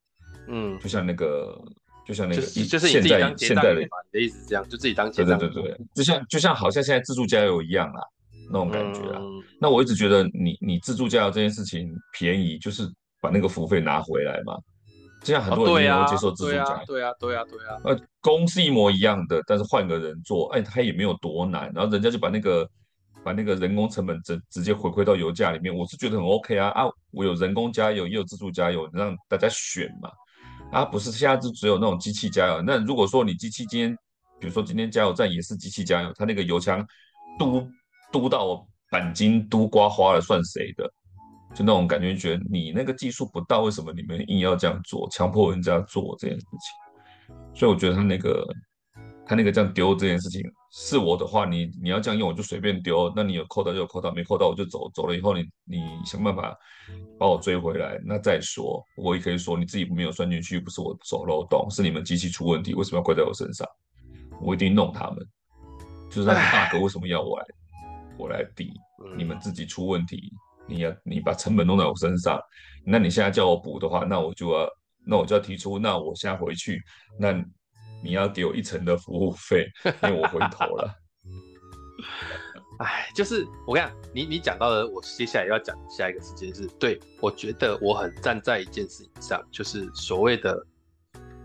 [0.48, 1.60] 嗯，就像那个，
[2.06, 8.02] 就像那个，就是就是你自己当现在的，你的意思是这样，就自己当结账，对对对对，就像就像好像现在自助加油一样啊。
[8.50, 12.90] 那种感觉啊，嗯、那我一直觉得你你自助加油这件事情便宜，就是
[13.22, 14.58] 把那个服务费拿回来嘛。
[15.28, 22.66] 这样很多人也会接受自助加油，哦，对啊，对啊，对啊，呃，工是一模一样的，但是换个人做，哎，他也没有多难，然后人家就把那个
[23.24, 30.10] 把那个人工成本直直接回馈到油价里面，我是觉得很 OK 啊啊，我有人工加油，也有自助加油，让大家选嘛。
[30.72, 33.98] 啊，不是现在就只有那种机器加油，那如果说你机器今天，
[34.40, 36.86] 比如说今天加油站也是机器加油，它那个油枪
[37.38, 37.68] 嘟。
[38.10, 40.90] 嘟到钣金嘟刮花了，算谁的？
[41.56, 47.36] 就那种感觉，觉得你那个技术不到，为什么你们硬要这样做，强迫人家做这件事情？
[47.56, 48.48] 所以我觉得他那个
[49.26, 50.42] 他那个这样丢这件事情，
[50.72, 53.12] 是我的话，你你要这样用，我就随便丢。
[53.16, 54.90] 那你有扣到就有扣到，没扣到我就走。
[54.94, 56.56] 走了以后你，你你想办法
[57.20, 58.84] 把我追回来，那再说。
[58.96, 63.68] 我也可以说你自己没有算进去，不是我走漏洞，是你们机器出问题，为什么要怪在我身上？
[64.42, 65.28] 我一定弄他们。
[66.10, 67.46] 就是那个 bug 为什么要我来？
[68.18, 68.72] 我来抵，
[69.18, 70.32] 你们自己出问题，
[70.68, 72.40] 你要你把成本弄在我身上，
[72.86, 74.70] 那你现在叫我补的话，那我就要
[75.06, 76.82] 那我就要提出，那我现在回去，
[77.20, 77.32] 那
[78.04, 79.66] 你要给我一成的服务费，
[80.04, 80.94] 因为我回头了。
[82.80, 90.68] 哎，就是我跟你，你你讲到的，我接下来要讲下一个时间是，对，我觉得我很站在一件事情上，就是所谓的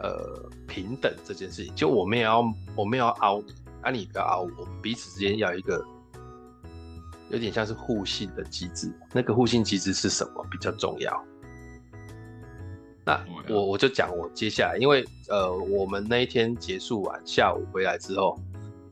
[0.00, 2.44] 呃平等这件事情，就我们也要
[2.76, 5.82] 我们要凹你，啊你不要凹我，我们彼此之间要一个。
[7.32, 11.24] 有点像是互信的机制，那个互信机制是什么比较重要？
[13.04, 13.18] 那
[13.48, 18.38] 我我就讲我接下来，因为呃，我们那一天结束完下午回来之后，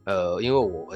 [0.05, 0.91] 呃，因为我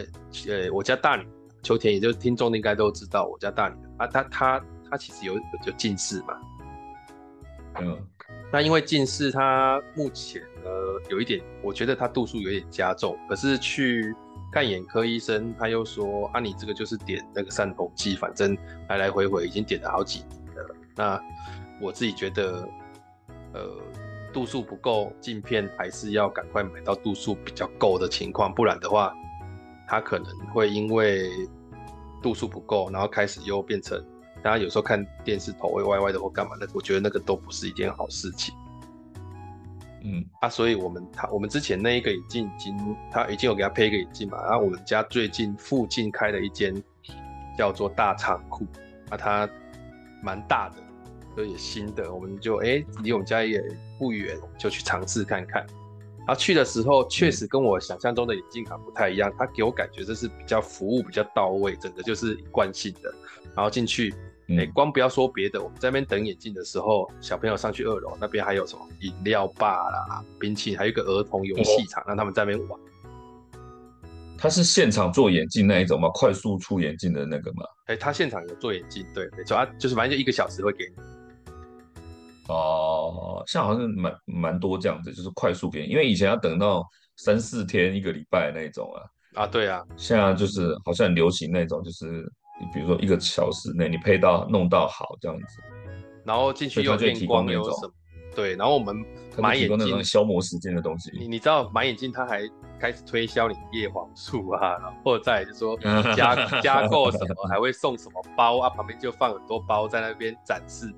[0.49, 1.29] 呃我家大女
[1.63, 5.35] 秋田，也就是听众应该都知道，我家大女啊，她她她其实有
[5.67, 6.41] 有近视嘛，
[7.79, 7.97] 嗯，
[8.51, 14.15] 那因为近视，她目前呃有一点，我觉得她度数有点加重，可是去。
[14.55, 18.57] 看眼科医生，他又说啊，你这个就是点那个散瞳剂，反正
[18.89, 20.77] 来来回回已经点了好几年了。
[20.95, 21.21] 那
[21.83, 22.69] 我自己觉得，
[23.53, 23.69] 呃，
[24.33, 29.13] 度数不够，镜片还是要赶快买到度数比较够的情况，不然的话，
[29.89, 31.29] 他可能会因为
[32.23, 34.01] 度数不够，然后开始又变成
[34.41, 38.55] 大家有时候看电视头会歪歪的或干嘛的，我觉得那个都不是一件好事情。
[40.07, 46.75] 嗯啊，所以我们他我们之前那一个眼镜已经他已经有给他配一个眼镜嘛，然后我们家最近附近开了一间
[47.57, 48.67] 叫做大仓库
[49.09, 49.49] 啊，它
[50.23, 50.77] 蛮大的，
[51.35, 53.63] 所以新的，我们就哎离、我们家也
[53.99, 55.67] 不远，就去尝试看看。
[56.27, 63.15] 啊去的时候确实跟我想象中的眼镜行不太一样，他给我感觉这是比较服务比较到位，整个就是一贯性的，
[63.57, 64.15] 然后进去。
[64.47, 72.79] 哎、欸，光不要说别的，我们在那边等眼镜的时候，小朋友上去二楼那边还有什么饮料吧啦、冰淇淋，还有一个儿童游戏场，让他们在那边玩。
[74.37, 76.11] 他是现场做眼镜那一种吗？
[76.13, 77.65] 快速出眼镜的那个吗？
[77.87, 81.03] 哎、欸，他现场有做眼镜，对，没错，啊，就是反正就一个小时会给你。
[82.49, 86.87] 哦，像好像蛮蛮多这样子，就是快速给，因为以前要等到
[87.17, 89.01] 三四天、一个礼拜那种啊。
[89.43, 92.31] 啊，对啊，现在就是好像很流行那种，就是。
[92.61, 95.61] 你比如说一个小时内你配到弄到好这样子，
[96.25, 97.93] 然后进去又变光有什么？
[98.35, 98.97] 对，然后我们
[99.39, 101.11] 买眼镜消磨时间的东西。
[101.19, 102.43] 你你知道买眼镜他还
[102.81, 105.77] 开始推销你叶黄素啊，或者再就是说
[106.17, 110.93] 加加购什么还会送什么包啊，旁边就放很多包在那边展示，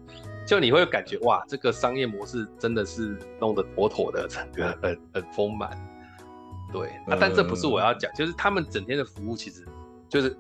[0.47, 5.71] 就你会感觉哇，这个商业模式真的是弄得妥妥的，整个很很丰满。
[6.73, 9.67] 对，啊，但这不是我要讲，就是他们整天的服务其实
[10.09, 10.37] 就是。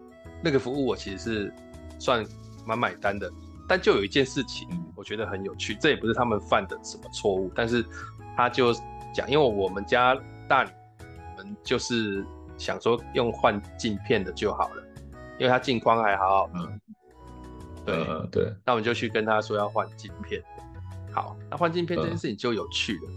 [0.47, 1.53] 那个服务我其实是
[1.99, 2.25] 算
[2.65, 3.29] 蛮买单的，
[3.67, 7.85] 但就有一件事情我觉得很有趣，这也不是他们犯的什么错误，但是
[8.37, 8.73] 他就
[9.13, 10.17] 讲，因为我们家
[10.49, 10.71] 大女
[11.11, 12.25] 我们就是
[12.57, 14.85] 想说用换镜片的就好了，
[15.37, 16.81] 因为他镜框还好好，嗯，
[17.85, 20.41] 对、嗯、对，那我们就去跟他说要换镜片，
[21.13, 23.11] 好，那换镜片这件事情就有趣了，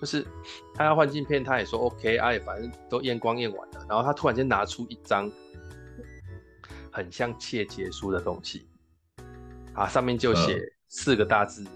[0.00, 0.26] 就是
[0.74, 5.30] 他要换镜片，他也说 OK，哎，反正都验光验完了，然后他突然间拿出一张
[6.96, 8.66] 很像切结书的东西，
[9.74, 11.68] 啊，上面就写四个大字，嗯、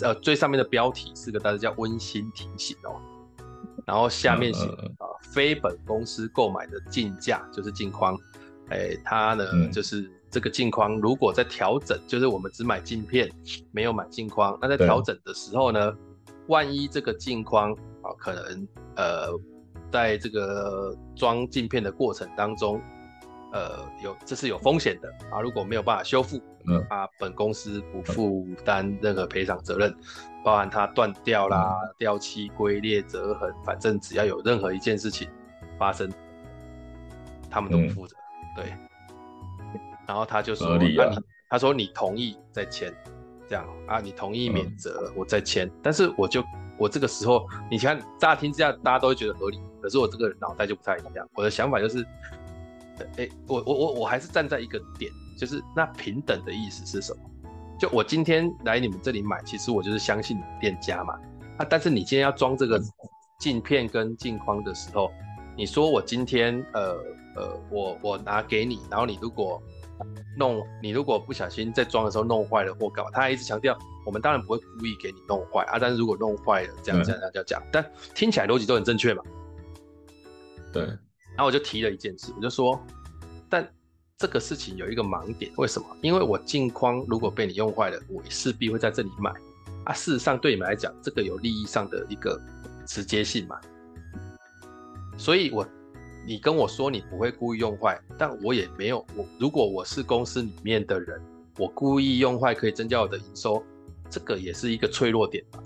[0.00, 2.96] 呃，最上面的标题四个大字叫温馨提醒哦，
[3.84, 5.04] 然后下面写、啊，
[5.34, 8.18] 非本公司购买的镜架就是镜框，
[8.70, 13.30] 哎，它呢、嗯、就是这个镜框如果在调整，就是我们只买镜片
[13.72, 15.92] 没有买镜框，那在调整的时候呢？
[16.48, 19.28] 万一这个镜框啊，可能呃，
[19.92, 22.80] 在这个装镜片的过程当中，
[23.52, 25.40] 呃，有这是有风险的啊。
[25.40, 29.94] 如果没有办法修复，嗯，啊，本公司不负担任何赔偿责任，
[30.44, 35.28] 包含它断掉啦、嗯、掉漆、龟裂、折痕，反正只要有任何一件事情
[35.78, 36.10] 发生，
[37.50, 38.16] 他们都不负责。
[38.16, 38.74] 嗯、对。
[40.06, 42.92] 然后他就说，那、啊、你他说你同意再签。
[43.48, 45.70] 这样啊，你同意免责，嗯、我再签。
[45.82, 46.42] 但是我就
[46.78, 51.28] 我这个时候，你看乍听之下大家都会觉得合理，可是我这个脑袋就不太一样。
[51.34, 52.06] 我的想法就是，
[53.16, 57.20] 哎、我我我我还是站在一个点，就是那平等的意思是什么？
[57.78, 61.14] 就我今天来你们这里买，其实我就是相信你们店家嘛。
[61.58, 62.80] 啊，但是你今天要装这个
[63.38, 65.10] 镜片跟镜框的时候，
[65.56, 66.96] 你说我今天呃
[67.36, 69.62] 呃，我我拿给你，然后你如果。
[70.36, 79.22] 弄你如果不小心在装的时候弄坏了或干嘛，他还一直强调，我们当然不会故意给你弄坏啊，但是如果弄坏了，这样这样这样讲，但听起来逻辑都很正确嘛。
[80.72, 80.88] 对，
[81.36, 82.80] 然后我就提了一件事，我就说，
[83.48, 83.68] 但
[84.16, 85.86] 这个事情有一个盲点，为什么？
[86.00, 89.32] 因为我镜框如果被你用坏了，我势必会在这里买
[89.84, 89.92] 啊。
[89.92, 92.40] 事实上对你们来讲，这个有利益上的一个
[92.86, 93.60] 直接性嘛，
[95.16, 95.66] 所以我。
[96.24, 99.04] 你跟我说你不会故意用坏，但我也没有。
[99.16, 101.20] 我如果我是公司里面的人，
[101.58, 103.60] 我故意用坏可以增加我的营收，
[104.08, 105.58] 这个也是一个脆弱点吧？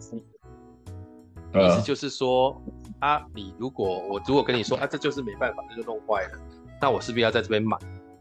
[1.61, 2.59] 意思就是说
[3.01, 6.39] 啊，你如果我如果跟你说啊，这就是没办法，这就弄坏了，
[6.81, 7.77] 那我是不是要在这边买？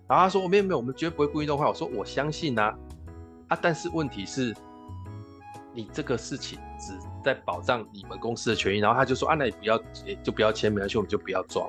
[0.07, 1.65] 然后他说我没有没有，我们绝对不会故意弄坏。
[1.65, 2.75] 我说我相信啊
[3.47, 4.55] 啊，但是问题是，
[5.73, 8.79] 你这个事情只在保障你们公司的权益。
[8.79, 9.81] 然后他就说啊，那你不要
[10.21, 11.67] 就不要签，没关系，我们就不要装。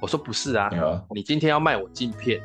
[0.00, 0.70] 我说不是啊，
[1.14, 2.40] 你今天要卖我镜片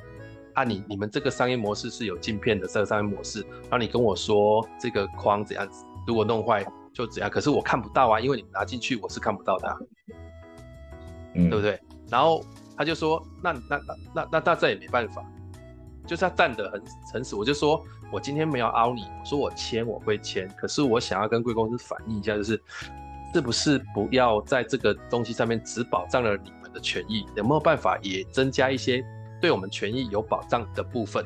[0.53, 6.65] 啊你，你你们这个商业模式是有镜片的这个商业模式，然后你跟我说这个框怎样子，如果弄坏
[6.95, 9.77] 就怎样，可是我看不到啊，因为你拿进去我是看不到的，
[11.35, 11.79] 嗯，对不对？
[12.09, 12.43] 然后
[12.75, 15.23] 他就说，那那那那那那这也没办法，
[16.07, 16.81] 就是他站得很
[17.11, 22.59] 诚实，我就说我今天没有凹你，我说我签我会签，可是我想要跟贵公司反映一下，就是
[23.33, 26.65] 是不是不要在这个东西上面只保障了你们。
[26.75, 29.01] 的权益有没有办法也增加一些
[29.39, 31.25] 对我们权益有保障的部分？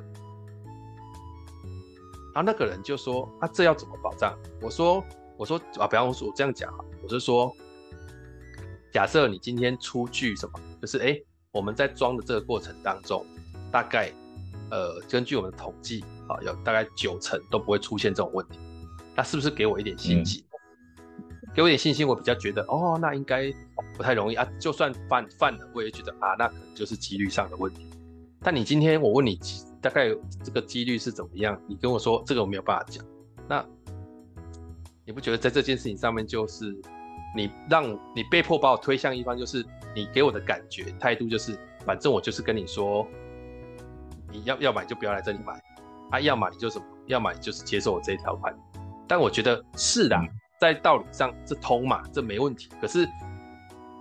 [2.35, 5.03] 然后那个人就说：“啊，这要怎么保障？”我说
[5.39, 6.69] ：“我说啊，比方说我这样讲，
[7.01, 7.55] 我是说，
[8.91, 13.25] 假设你今天出具什么，就是哎、欸，我们在装的这个过程当中，
[13.71, 14.11] 大概
[14.69, 18.59] 呃，根据我们的统计啊，有大概九成都不会出现这种问题，
[19.15, 20.45] 那是不是给我一点信心？”嗯
[21.55, 23.51] 给我点信心，我比较觉得哦，那应该
[23.95, 24.47] 不太容易啊。
[24.59, 27.87] 就算犯犯了，我也觉得啊，那可能就是几率上的问题。
[28.39, 29.37] 但你今天我问你，
[29.81, 30.09] 大概
[30.43, 31.59] 这个几率是怎么样？
[31.67, 33.03] 你跟我说这个我没有办法讲。
[33.47, 33.65] 那
[35.09, 36.65] 你不觉得在这件事情上面，就是
[37.35, 37.83] 你让
[38.15, 43.07] 你被迫把我推向一方，就是你给我的感觉态度就是，反正我就是跟你说，
[44.31, 45.59] 你要要买就不要来这里买
[46.11, 48.55] 啊，要么你就什么，要么你就是接受我这一条款。
[49.07, 50.15] 但我觉得是的。
[50.59, 52.69] 在道理上这通嘛，这没问题。
[52.79, 53.07] 可是，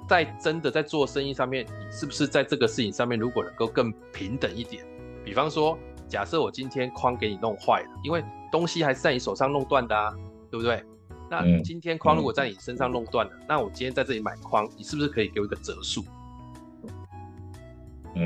[0.07, 4.85] 在真的在做生意上面，你是不是在这个事情上面，如果能够更平等一点？
[5.25, 10.13] 比方说，假设我今天框给你弄坏了，因为东西还是在你手上弄断的啊，
[10.51, 10.85] 对不对？
[11.31, 16.05] 那今天框如果在你身上弄断了，那我今天在这里买框，你是不是可以给我一个折数？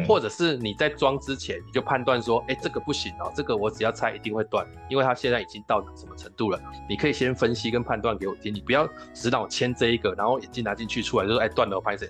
[0.07, 6.59] 或者是你在装之前你就判断说，哎、欸，这个不行哦，这个我只要拆一定会断，因为它现在已经到达什么程度了？
[6.89, 12.09] 你可以先分析跟判断给我听，你不要只让我签这一个，然后眼镜拿进去出来就说，哎、欸，断了，我拍谁？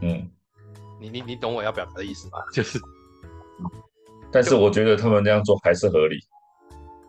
[0.00, 0.26] 嗯，
[0.98, 2.38] 你你你懂我要表达的意思吗？
[2.54, 2.80] 就是，
[4.32, 6.16] 但是我觉得他们这样做还是合理，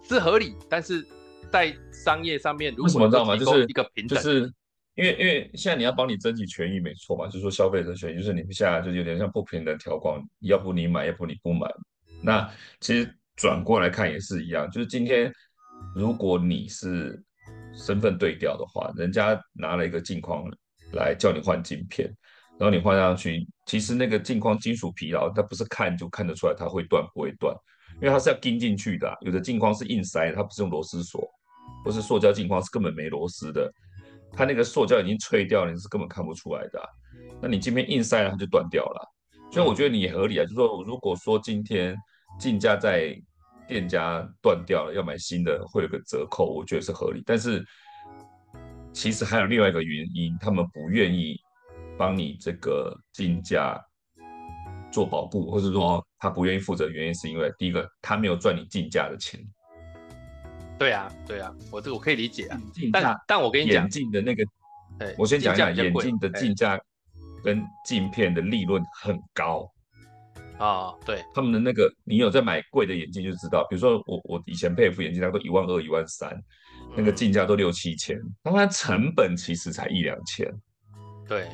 [0.01, 1.07] 是合理，但是
[1.53, 4.17] 在商业上面，如果你提供一个平等。
[4.17, 4.51] 就是
[4.95, 11.71] 因为因为现在你要帮你争取权益，没错嘛，就是说消费者权益，就是你们现在就有点像不平等条款，要不你买，要不你不买。
[12.23, 12.49] 那
[12.79, 15.31] 其实转过来看也是一样，就是今天
[15.95, 17.23] 如果你是
[17.75, 20.43] 身份对调的话，人家拿了一个镜框
[20.93, 22.07] 来叫你换镜片，
[22.57, 27.55] 然后你换上去，其实那个镜框金属疲劳，它不是看就看得出来它会断不会断，
[27.95, 31.27] 因为它是要钉进去的啊，有的镜框是硬塞，它不是用螺丝锁，
[31.83, 33.71] 或是塑胶镜框是根本没螺丝的。
[34.31, 36.81] 它那个塑胶已经脆掉了，你是根本看不出来的。
[37.41, 39.09] 那你镜片硬塞了，它就断掉了。
[39.51, 41.95] 所以我觉得你合理啊，就是说，如果说今天
[42.39, 43.15] 进价在
[43.67, 47.21] 店家断掉了，要买新的会有个折扣，我觉得是合理。
[47.25, 47.63] 但是
[48.91, 51.39] 其实还有另外一个原因，他们不愿意
[51.95, 53.79] 帮你这个镜架
[54.91, 59.39] 做保护，或者说他不愿意负责，原因是因为第一个他没有赚你进价的钱。
[60.77, 62.59] 对啊，对啊，我这我可以理解啊。
[62.73, 64.43] 镜但但我跟你讲，眼镜的那个，
[65.17, 66.79] 我先讲一下眼镜的镜架
[67.43, 69.71] 跟镜片的利润很高
[70.57, 70.99] 啊、哦。
[71.05, 76.37] 对，他们的那个，你有在买贵的眼镜就知道，比如说我我以前配一副眼镜，它都一万二、一万三，
[76.97, 80.45] 那个镜架都六七千，那它成本其实才一两千。
[81.27, 81.47] 对，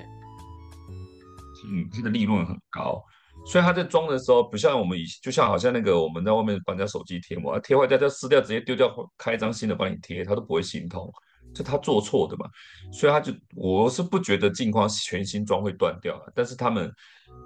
[1.67, 3.03] 嗯，它的利润很高。
[3.49, 11.11] 所以他在装的时候，不像我们以前，就像好像那个我们在外面帮人家手机贴膜，贴坏掉就撕掉，直接丢掉，开一张新的帮你贴，他都不会心痛，
[11.51, 12.47] 就他做错的嘛。
[12.93, 16.93] 所以他就，我是不觉得镜框全新装会断掉，但是他们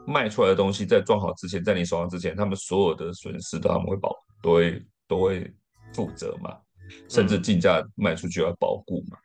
[0.06, 5.49] 卖出来的东西在装好之前，在你手上之前，他们所有的损失都他们会保，都会都会
[5.93, 6.54] 负责嘛，
[7.08, 9.18] 甚至镜架卖出去要保固嘛。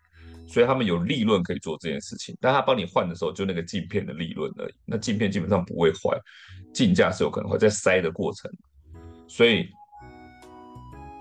[0.51, 4.73] 所以他们有利润可以做这件事情，但他帮你换的时候，就那个镜片的利润而已。
[4.87, 6.19] 那镜片基本上不会坏，
[6.73, 8.51] 镜架是有可能会在塞的过程。
[9.29, 9.69] 所以，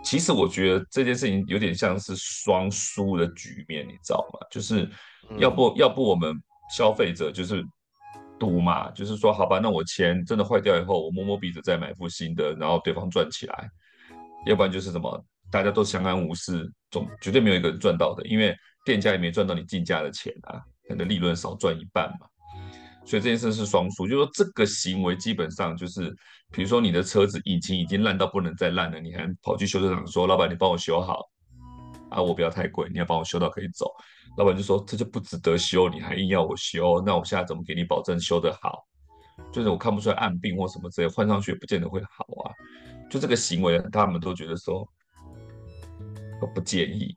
[0.02, 4.48] 其实我觉得这件事情有点像是双输的局面，你知道吗？
[4.50, 4.90] 就是
[5.38, 6.34] 要不要不我们
[6.74, 7.62] 消费者就是
[8.40, 13.56] 赌嘛，就是说好吧，那我钱真的坏掉以后，我摸摸鼻子再买副新的，然后对方赚起来；
[14.46, 15.22] 要不然就是什么，
[15.52, 18.56] 大家都相安无事，总绝对没有一个人赚到的，因为。
[18.88, 22.28] 店家也没赚到你进价的钱啊，你的利润少赚一半嘛，
[23.06, 24.08] 所以这件事是双输。
[24.08, 26.10] 就是说这个行为基本上就是，
[26.52, 31.30] 比如说你的车子引擎已经烂到不能再烂了，你还跑去修车厂说：“老板，你帮我修好
[32.10, 33.92] 啊，我不要太贵，你要帮我修到可以走。”
[34.38, 38.86] 老板就说：“这就不值得修，你还硬要我修，那我现在怎么给你保证修得好？
[39.52, 42.56] 就是我看不出来暗病或什么之类，换上去也不见得会好啊。”
[43.12, 44.88] 就这个行为，他们都觉得说
[46.56, 47.14] 不建议，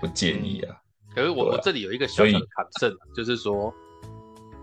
[0.00, 0.81] 不建议啊。
[1.14, 3.72] 可是我我这里有一个小小的考证，就是说，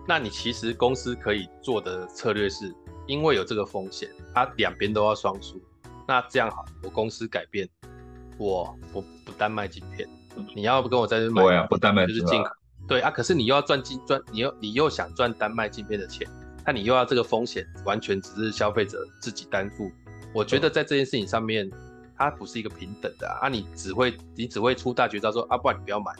[0.08, 2.74] 那你其实公司可以做的策略是，
[3.08, 5.62] 因为有这个风险，它两边都要双输。
[6.08, 7.70] 那这样好，我公司改变，
[8.40, 10.10] 我不不单卖镜片，
[10.56, 12.50] 你要不跟我在这买，对啊，不单卖就是进口，
[12.88, 13.12] 对啊。
[13.12, 16.28] 可是你又要赚进赚，你又你又想赚单卖镜片的钱，
[16.66, 19.92] 那你又要这个风险，完全只是消费者自己担负。
[20.34, 21.70] 我觉得在这件事情上面，
[22.18, 26.12] 它不是一个平等的啊，啊你只会你只会出大绝招说啊，不然你不要买。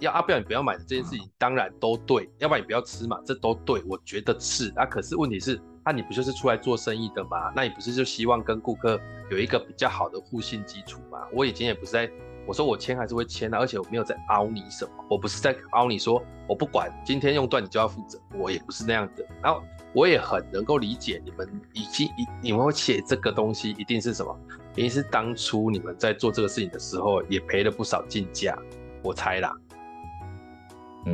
[0.00, 4.84] 要阿不要你不要买的这件事情，当然都对，要不然你不要吃嘛，这都对，我觉得是啊。
[4.86, 7.52] 可是问题是，那、啊、你不就是出来做生意的吗？
[7.54, 11.18] 那你不是就希望跟顾客有一个比较好的互信基础吗？
[11.32, 12.10] 我以前也不是在，
[12.46, 19.24] 我说我签还是会签的，而且我没有在凹你什么，我不是在凹你说我不管，今天用断你就要负责，我也不是那样的。
[19.42, 19.62] 然后
[19.94, 24.38] 我也很能够理解你们已经一你们会写这个东西，一定是什么？
[24.74, 28.56] 一定是当初你们在做这个事情的时候也赔了不少进价，
[29.02, 29.56] 我猜啦。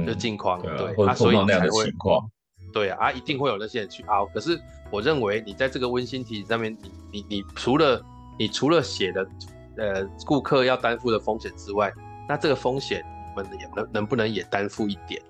[0.06, 2.28] 就镜框，对，对啊，所以那样的情况，
[2.72, 4.26] 对啊，啊，一定会有那些人去凹。
[4.26, 4.58] 可是
[4.90, 8.02] 我认为你在这个温馨提醒上面，你你你除了
[8.38, 9.26] 你除了写的
[9.76, 11.92] 呃顾客要担负的风险之外，
[12.28, 13.04] 那这个风险
[13.36, 15.20] 你们也能能不能也担负一点？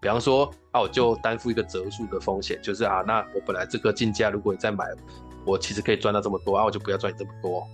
[0.00, 4.84] 比方说啊，我就担负一个折数的风险，就是啊，那我本来这个进价如果你再买，
[5.46, 7.66] 我其实可以赚到这么多啊，我就不要赚你这么多。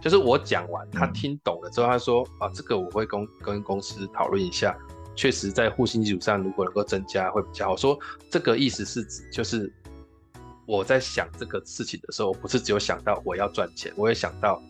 [0.00, 4.76] 就是我讲完，他听懂了之后，他说啊，这个我会跟跟公司讨论一下。
[5.14, 7.76] 确实，在互信基础上，如果能够增加，会比较好。
[7.76, 7.98] 说
[8.30, 9.70] 这个意思是指，就是
[10.66, 14.60] 我在想这个事情的时候，我不是只有想到我要赚钱，我也想到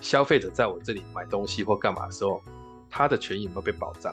[0.00, 2.42] 消费者在我这里买东西或干嘛的时候，
[2.90, 4.12] 他的权益有没有被保障？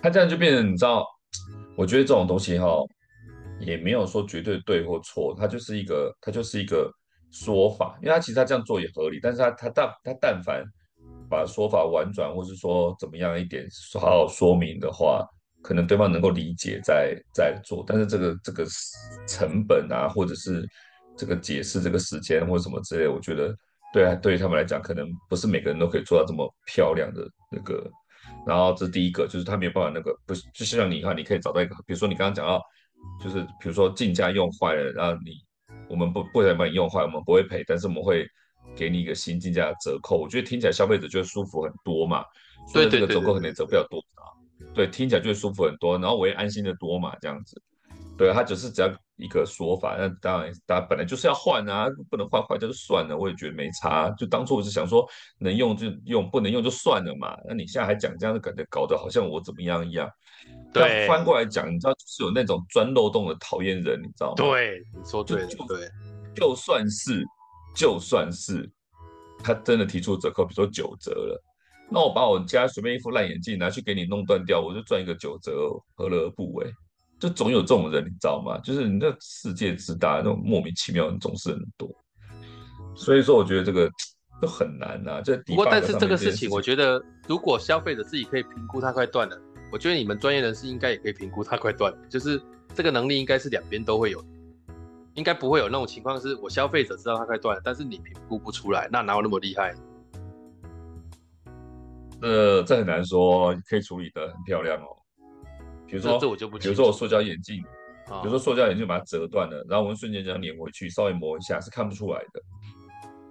[0.00, 1.04] 他这样就变成，你知道，
[1.76, 2.68] 我觉得这种东西哈，
[3.58, 6.88] 也没有说绝对对或错，它就是一个，它就是一个
[7.32, 10.64] 说法，因为他其实他这样做也合理，但是他他但他但凡。
[11.28, 15.26] 把说法婉转，或是说怎么样一点好好说明的话，
[15.62, 17.84] 可能对方能够理解再再做。
[17.86, 18.66] 但是这个这个
[19.26, 20.66] 成本啊，或者是
[21.16, 23.54] 这个解释这个时间或什么之类，我觉得
[23.92, 27.90] 对啊，对于他们来讲，可能不是每个人都可以做到这么漂亮的那个。
[28.46, 32.62] 然后这是第一个，就是他没有办法那个，不是就像你看，你可以找到一个，比如说你刚刚讲到，
[33.22, 35.32] 就是比如说进价用坏了，然后你
[35.88, 38.26] 我们不不能把你用坏，我们不会赔，但是我们会。
[38.76, 42.24] 给你一个新进价的折扣，我觉得听起来消费者就会舒服很多嘛。
[42.72, 47.60] 所以这个折扣可能折不了多少，对，听起来就会舒服很多，然后我也安心的多嘛，这样子。
[48.16, 49.96] 对，他只是只要一个说法。
[49.98, 53.18] 那当然，大家本来就是要换啊，不能换坏掉就算了。
[53.18, 54.08] 我也觉得没差。
[54.10, 55.04] 就当初我是想说，
[55.38, 57.36] 能用就用，不能用就算了嘛。
[57.48, 60.08] 那你现在还讲这样的感觉，搞得好像我怎么样一样。
[60.72, 64.34] 对，翻过来讲，你知道，就是有那种钻漏洞的讨厌人，你知道吗？
[64.36, 65.88] 对，你说对，就对，
[66.36, 67.24] 就算是，
[67.74, 68.70] 就算是
[69.42, 71.42] 他真的提出折扣，比如说九折了，
[71.90, 75.52] 那我把我家随便一副烂眼镜拿去给你弄断掉，我就赚一个九折，
[75.94, 76.72] 何乐而不为？
[77.18, 78.58] 就总有这种人，你知道吗？
[78.58, 81.88] 就是你这世界之大，那种莫名其妙的人总是很多。
[82.96, 83.90] 所以说，我觉得这个
[84.42, 85.20] 就很难啊。
[85.20, 89.40] 这不过，但是这个事情，我觉得如果消费者自己可以评估，它快断了。
[89.72, 92.40] 我觉得你们专业人士应该也可以评估它快断，就是
[92.74, 94.22] 这个能力应该是两边都会有，
[95.14, 99.74] 应该不会有那种情况，是我消费者知道它快断了，但是你评估不出来，那哪有那么厉害？
[102.22, 104.88] 呃，这很难说，可以处理的很漂亮哦。
[105.86, 112.42] 比如说，这我就不，比如说我塑胶眼镜，比如说塑胶眼镜把它折断了，然后我们瞬间这样粘回去，稍微磨一下是看不出来的。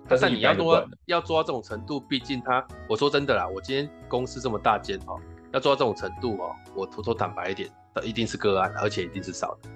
[0.08, 5.20] 但是你要做要做到这种程度，毕竟它，我说真的啦，我今天公司这么大间哦。
[5.52, 7.70] 要做到这种程度哦，我偷偷坦白一点，
[8.04, 9.70] 一定是个案，而且一定是少的。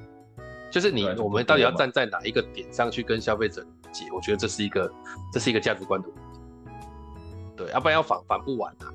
[0.72, 4.06] 就是你，我们到底要站在哪一个点上去跟消费者解？
[4.14, 4.92] 我觉得这是一个，
[5.32, 6.22] 这是一个价值观的问题。
[7.56, 8.94] 对，要不然要防防不完啊！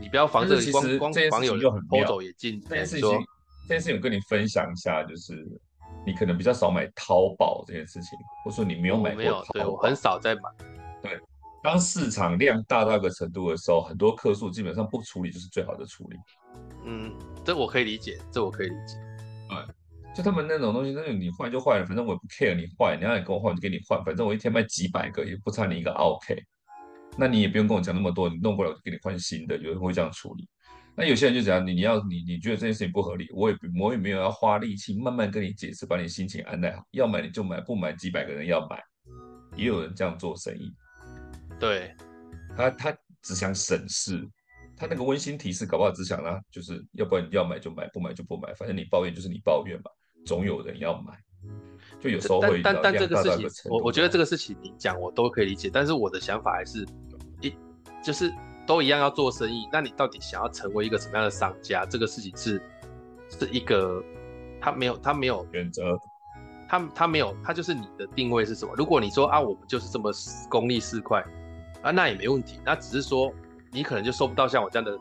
[0.00, 1.58] 你不要防着光光网友
[1.88, 2.60] 偷走也进。
[2.68, 3.08] 这件事情，
[3.68, 5.46] 这件事情我跟你分享一下，就是
[6.06, 10.42] 你可能比较少买淘宝这件事情，或者说你没有买过淘宝，对，我很少在买。
[11.02, 11.20] 对。
[11.62, 16.18] 当市场量大到一个程度的时候，很多客数基本上不处理就是最好的处理。
[16.84, 17.14] 嗯，
[17.44, 18.96] 这我可以理解，这我可以理解。
[19.48, 19.74] 对，
[20.14, 26.36] 就他们那种东西，那你坏就坏了，反正我也不 care 你坏，你要你跟我换我就给你换，反正我一天卖几百个也不差你一个 OK。
[27.16, 30.48] 那你也不用跟我讲那么多，你弄过来我就给你换新的，有人会这样处理。
[30.94, 36.84] 那有些人就讲你你要你你觉得这件事情不合理，我也我也没有要花力气慢慢跟你解释，把你心情安顿好。
[36.90, 38.78] 要买你就买，不买几百个人要买，
[39.56, 40.70] 也有人这样做生意。
[41.58, 41.94] 对，
[42.54, 44.28] 他他只想省事，
[44.76, 49.90] 他那个温馨提示搞不好只想呢，就是要不然你要买就买，不买就不买，反正你抱怨就是你抱怨嘛，
[50.24, 51.12] 总有人要买，
[52.00, 56.86] 就有时候会但但但这个事情，我我觉得这个事情你讲我都可以理解，但是我的想法还是
[57.40, 57.54] 一
[58.02, 58.32] 就是
[58.66, 61.84] 都一样要做生意，那你到底想要成为一个什么样的商家？
[61.84, 62.62] 这个事情是
[63.28, 64.02] 是一个
[64.60, 65.98] 他没有他没有选择。
[66.68, 68.72] 他他没有，他就是你的定位是什么？
[68.78, 70.10] 如果你说啊，我们就是这么
[70.48, 71.22] 功利四块
[71.82, 72.58] 啊，那也没问题。
[72.64, 73.30] 那只是说
[73.70, 74.98] 你可能就收不到像我这样的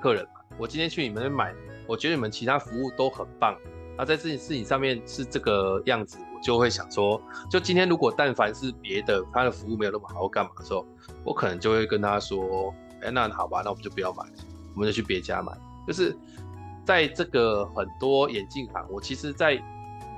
[0.00, 0.40] 客人嘛。
[0.56, 1.52] 我今天去你们那买，
[1.88, 3.58] 我觉得你们其他服务都很棒。
[3.98, 7.20] 那在这件事情上面是这个样子，我就会想说，
[7.50, 10.86] 就今天如果但凡是别的，他的服务没有那么好，干嘛的时候，
[11.24, 12.72] 我可能就会跟他说，
[13.02, 14.24] 哎，那好吧，那我们就不要买，
[14.74, 15.52] 我们就去别家买。
[15.86, 16.16] 就是
[16.84, 19.60] 在这个很多眼镜行，我其实，在。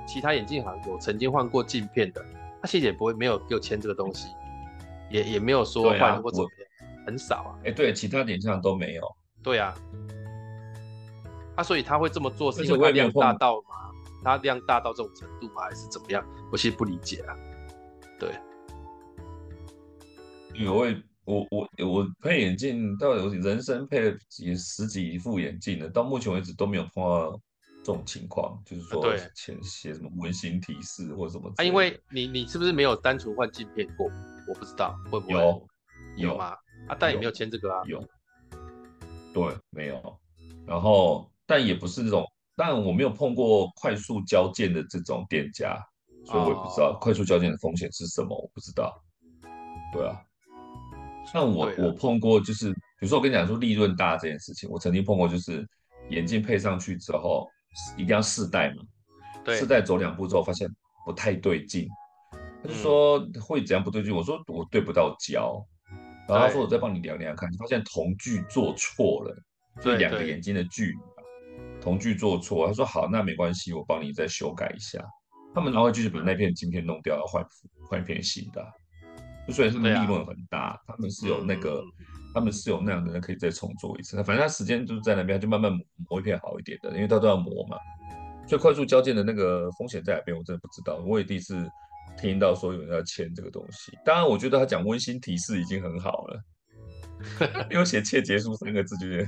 [0.07, 2.25] 其他眼镜行有曾经换过镜片的，
[2.59, 4.27] 他谢姐不会没有给我签这个东西，
[5.09, 7.49] 也也没有说换过怎么样，很少啊。
[7.59, 9.03] 哎、欸，对，其他眼镜行都没有。
[9.43, 10.20] 对啊，他、
[11.61, 13.91] 啊、所以他会这么做是因为他量大到吗？
[14.23, 15.61] 他量大到这种程度吗？
[15.61, 16.25] 还是怎么样？
[16.51, 17.35] 我其实不理解啊。
[18.19, 18.35] 对，
[20.55, 27.39] 因为我我我我配眼镜到底人生配了几十几副眼镜了，到目前为止都没有碰到。
[27.83, 29.03] 这种情况就是说，
[29.33, 31.51] 前写什么温馨提示或者什么？
[31.57, 34.05] 啊，因为你你是不是没有单纯换镜片过？
[34.47, 35.67] 我不知道会不会有
[36.15, 36.55] 有吗？
[36.87, 37.81] 啊，但也没有签这个啊。
[37.87, 37.99] 有，
[39.33, 39.99] 对，没有。
[40.67, 42.25] 然后，但也不是这种，
[42.55, 45.77] 但我没有碰过快速交件的这种店家，
[46.25, 49.03] 所以我也不知道快速交件的风险是什么，我不知道。
[49.91, 50.15] 对啊，
[51.33, 55.67] 那我我碰过，就是比如说我跟你讲说利润大这件事情，我曾经碰过，就是
[56.09, 57.45] 眼镜配上去之后。
[57.95, 58.83] 一定要试戴嘛？
[59.45, 60.69] 对，试戴走两步之后发现
[61.05, 61.87] 不太对劲，
[62.61, 64.13] 他就说会怎样不对劲？
[64.13, 65.65] 我说我对不到焦，
[66.27, 69.33] 然后他说我再帮你量量看，发现瞳距做错了，
[69.81, 70.97] 就两个眼睛的距离，
[71.81, 72.67] 瞳距做错。
[72.67, 75.03] 他说好，那没关系，我帮你再修改一下。
[75.53, 77.43] 他们然后就是把那片镜片弄掉，要换
[77.89, 78.65] 换一片新的。
[79.47, 81.83] 就虽然他们利润很大，他们是有那个。
[82.33, 87.75] 他们是有那样的人可以再重做一次，反正他时间就是在那边，就慢慢磨磨一片好一点的，因为他都要磨嘛。
[88.47, 91.03] 所以快速交件的那个风险在哪边，我真的不知道。
[91.05, 91.69] 我也第一次
[92.17, 93.91] 听到说有人要签这个东西。
[94.05, 96.41] 当然，我觉得他讲温馨提示已经很好了，
[97.69, 99.27] 因为写切结束三个字就觉得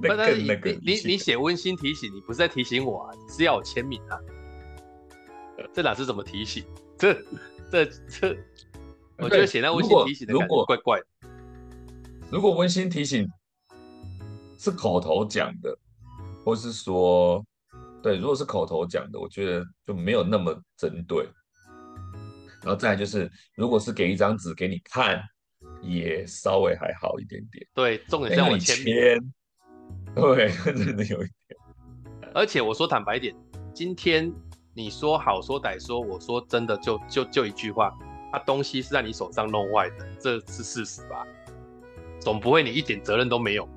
[0.00, 0.70] 那更那个。
[0.82, 4.18] 你你写温馨提醒，你不是在提醒我啊，你是要我签名啊？
[5.72, 6.64] 这哪是怎么提醒？
[6.98, 7.14] 这
[7.70, 8.36] 这这，
[9.18, 11.06] 我觉得写那温馨提醒的感觉怪怪的。
[12.30, 13.28] 如果温馨提醒
[14.58, 15.76] 是口头讲的，
[16.44, 17.44] 或是说
[18.02, 21.28] 对，如果是口头讲的，我觉得就没有那么针对。
[22.62, 25.20] 然后再来就是，如果是给一张纸给你看，
[25.82, 27.66] 也稍微还好一点点。
[27.74, 28.94] 对，重点像我签名。
[30.16, 31.60] 对， 真的有一点。
[32.34, 33.34] 而且我说坦白一点，
[33.74, 34.32] 今天
[34.74, 37.90] 你说好说歹说，我说真的就就就一句话，
[38.30, 41.26] 他东西是在你手上弄坏的，这是事实吧？
[42.20, 43.68] 总不会你一点责任都没有。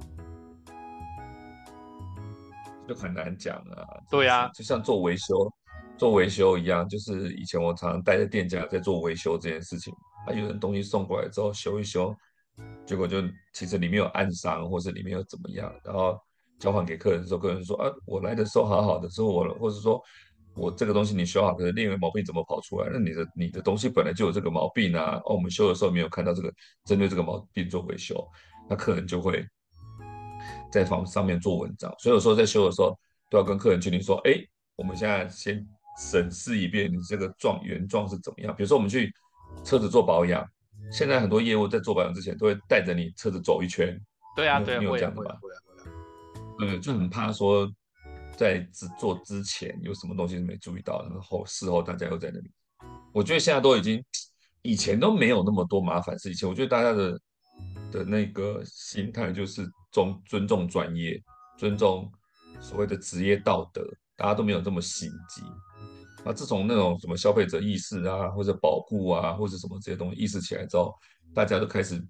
[2.88, 3.81] 就很难讲啊。
[4.11, 5.51] 对啊，就像做维修，
[5.97, 9.93] 做维修一样，就是以前我常常带着店家在做维修这件事情，
[10.27, 12.15] 啊，有人东西送过来之后修一修，
[12.86, 13.21] 结果就
[13.53, 16.19] 其实里面有暗伤，或者里面有怎么样，然后
[16.59, 20.01] 交还给客人的时候，客人说啊，我来的时候好好的，说我，或者说
[20.55, 22.89] 我这个东西你修好，可是另一个毛病怎么跑出来？
[22.91, 26.53] 那你的你的东西本来就有这个毛病啊，哦，我们修的时候没有看到这个，
[26.86, 28.27] 针对这个毛病做维修，
[28.69, 29.45] 那客人就会。
[30.71, 32.95] 在房上面做文章，所以有时候在修的时候
[33.31, 34.33] 都要跟客人确定说：哎，
[34.75, 35.65] 我们现在先
[35.97, 38.53] 审视一遍你这个状原状是怎么样。
[38.55, 39.11] 比如说我们去
[39.63, 40.45] 车子做保养，
[40.91, 43.99] 现在很多业务在做保养之前都会带着你车子走一圈。
[44.36, 45.36] 对啊，对啊，你有这样的吗？
[46.59, 47.69] 嗯，就很怕说
[48.38, 48.59] 在
[48.99, 52.51] 做之前有什么东西是没注意到，然后事后大家又在那里。
[53.13, 54.03] 我觉得现在都已经，
[54.61, 56.29] 以前都没有那么多麻烦事。
[56.31, 57.19] 以前我觉得大家的
[57.91, 59.69] 的那个心态就是。
[59.95, 61.17] 尊尊重专业，
[61.57, 62.11] 尊重
[62.59, 63.81] 所谓的职业道德，
[64.17, 65.41] 大家都没有这么心机。
[66.26, 70.91] 那自从那种什么消费者意识啊，或者保护啊，或者什么这些东西意识起来之后，
[71.36, 72.03] 大家都开始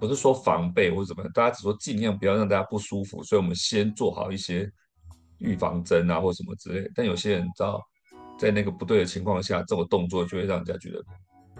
[0.00, 4.70] 不是说防备或者怎么样，大家只说尽量不要让大家不舒服，所以我们先做好一些
[5.38, 6.90] 预防针啊，或什么之类。
[6.94, 7.86] 但有些人知道，
[8.38, 11.04] 在那个不对的情况下，这种动作就会让人家觉得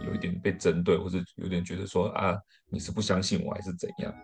[0.06, 2.34] 有一点被针对，或者有点觉得说啊，
[2.70, 4.14] 你是不相信我还是怎样？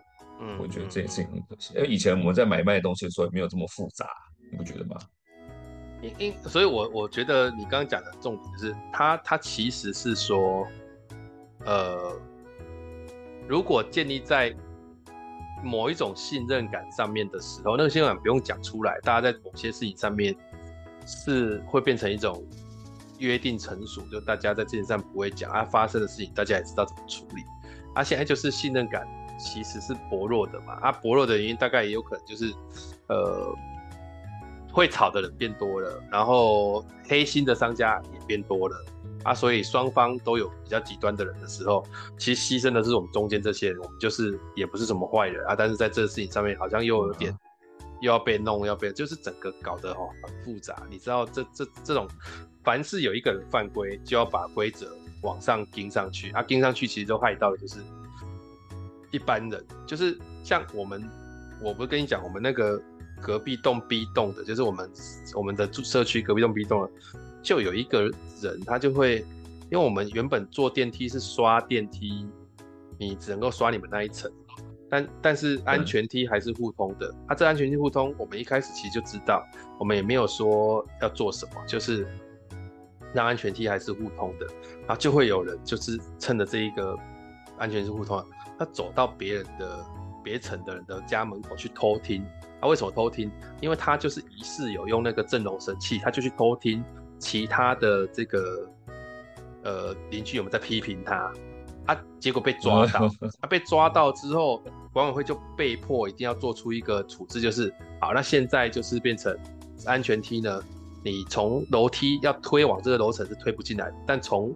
[0.41, 4.07] 嗯，我觉得这件事情很可惜，因为以前我们在买卖东西的时候也没有这么复杂，
[4.51, 4.97] 你不觉得吗？
[6.05, 10.67] 因因，所以我我觉得你刚刚讲的重点就是，它它其实是说，
[11.65, 12.13] 呃，
[13.47, 14.55] 如果建立在
[15.63, 20.35] 某一种信任感上面的时候，那个信任感不用讲出来，大家在某些事情上面
[21.05, 22.43] 是会变成一种
[23.19, 27.43] 约定成熟，就大家在这件事上不会讲啊，发生的事情大家也知道怎么处理，
[27.93, 29.05] 啊，现在就是信任感。
[29.37, 32.53] 其实是薄弱的嘛，啊，薄弱的原因大概也有可能就是，
[33.07, 33.53] 呃，
[34.75, 38.75] 会炒的人变多了，然后黑心的商家也变多了，
[39.23, 41.81] 啊，所以双方都有比较极端的人的时候，
[42.17, 47.39] 其实牺牲的是我们中间这些人，我们就是也不是什么坏人啊，但是在这个事情上面好像又有点、嗯、
[48.01, 52.05] 又要被弄，要被就是整个搞得哦很复杂，你知道这这这种，
[52.61, 57.79] 凡是有一个人犯规，就要把规则往上盯上去，啊，盯上去其实都害到的就是。
[59.11, 59.65] 一般人。
[59.87, 61.01] 就是像我们，
[61.61, 62.81] 我不是跟你讲，我们那个
[63.21, 64.89] 隔壁栋 B 栋的，就是我们
[65.33, 66.89] 我们的住社区隔壁栋 B 栋，
[67.41, 68.03] 就有一个
[68.41, 69.25] 人，他就会，
[69.71, 72.27] 因为我们原本坐电梯是刷电梯，
[72.97, 74.31] 你只能够刷你们那一层，
[74.89, 77.13] 但但是安全梯还是互通的。
[77.27, 79.45] 他、这安全梯互通，我们一开始其实就知道，
[79.79, 82.07] 我们也没有说要做什么，就是
[83.13, 84.45] 让安全梯还是互通的，
[84.81, 86.97] 然后就会有人就是趁着这一个
[87.57, 88.23] 安全梯互通。
[88.57, 89.85] 他走到别人的
[90.23, 92.25] 别层的人的家门口去偷听，
[92.65, 93.31] 他、啊、为什么偷听？
[93.61, 96.83] 因为他就是疑似有用那个震楼神器，他就去偷听
[97.19, 98.67] 其他的这个
[99.63, 101.31] 呃邻居有没有在批评他，
[101.85, 103.07] 啊，结果被抓到，
[103.39, 109.37] 他、啊、被抓到之后，管委会就被迫一定要做出一个处置，就是好，那现在就是变成
[109.85, 110.59] 安全梯呢，
[111.03, 114.51] 你从楼梯要推往这个楼层是推不进来，但从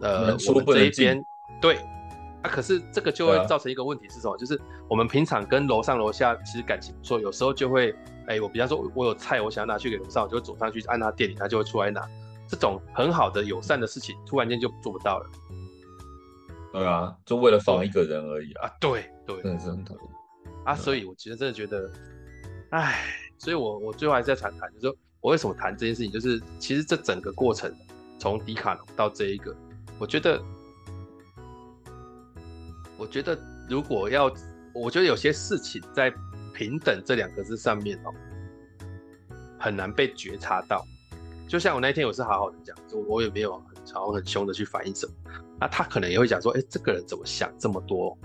[0.00, 1.24] 呃我们这一边
[1.60, 1.78] 对。
[2.44, 4.34] 啊，可是这个就会造成一个问题是什么？
[4.34, 7.90] 啊、就是我们平常跟楼上楼下其实感情不错，有时候就会，
[8.26, 12.06] 哎、欸，我比方说我有菜，我想要拿去给楼上，我就走上去按他店里，他就会出来拿。
[12.46, 15.30] 这种很好的友善的事情，突然间就做不到了。
[16.70, 18.70] 对啊，就为了防一个人而已啊。
[18.78, 20.02] 对对，真的是很讨厌
[20.66, 20.74] 啊。
[20.74, 21.90] 所以我其实真的觉得，
[22.70, 23.06] 哎，
[23.38, 27.74] 所以我我最后还是在谈谈，就是说我为什么谈这件事情，就是其实这整个过程，
[28.18, 29.56] 从迪卡侬到这一个，
[29.98, 30.38] 我觉得。
[32.96, 33.38] 我觉得，
[33.68, 34.32] 如果要，
[34.72, 36.12] 我觉得有些事情在
[36.54, 38.12] “平等”这两个字上面哦，
[39.58, 40.84] 很难被觉察到。
[41.48, 45.12] 就像我那天我是好好的讲，就我也没有很吵很凶的去反映什么，
[45.60, 48.16] 那他可能也会讲说：“哎，这个人怎么想这么多？”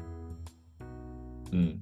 [1.52, 1.82] 嗯，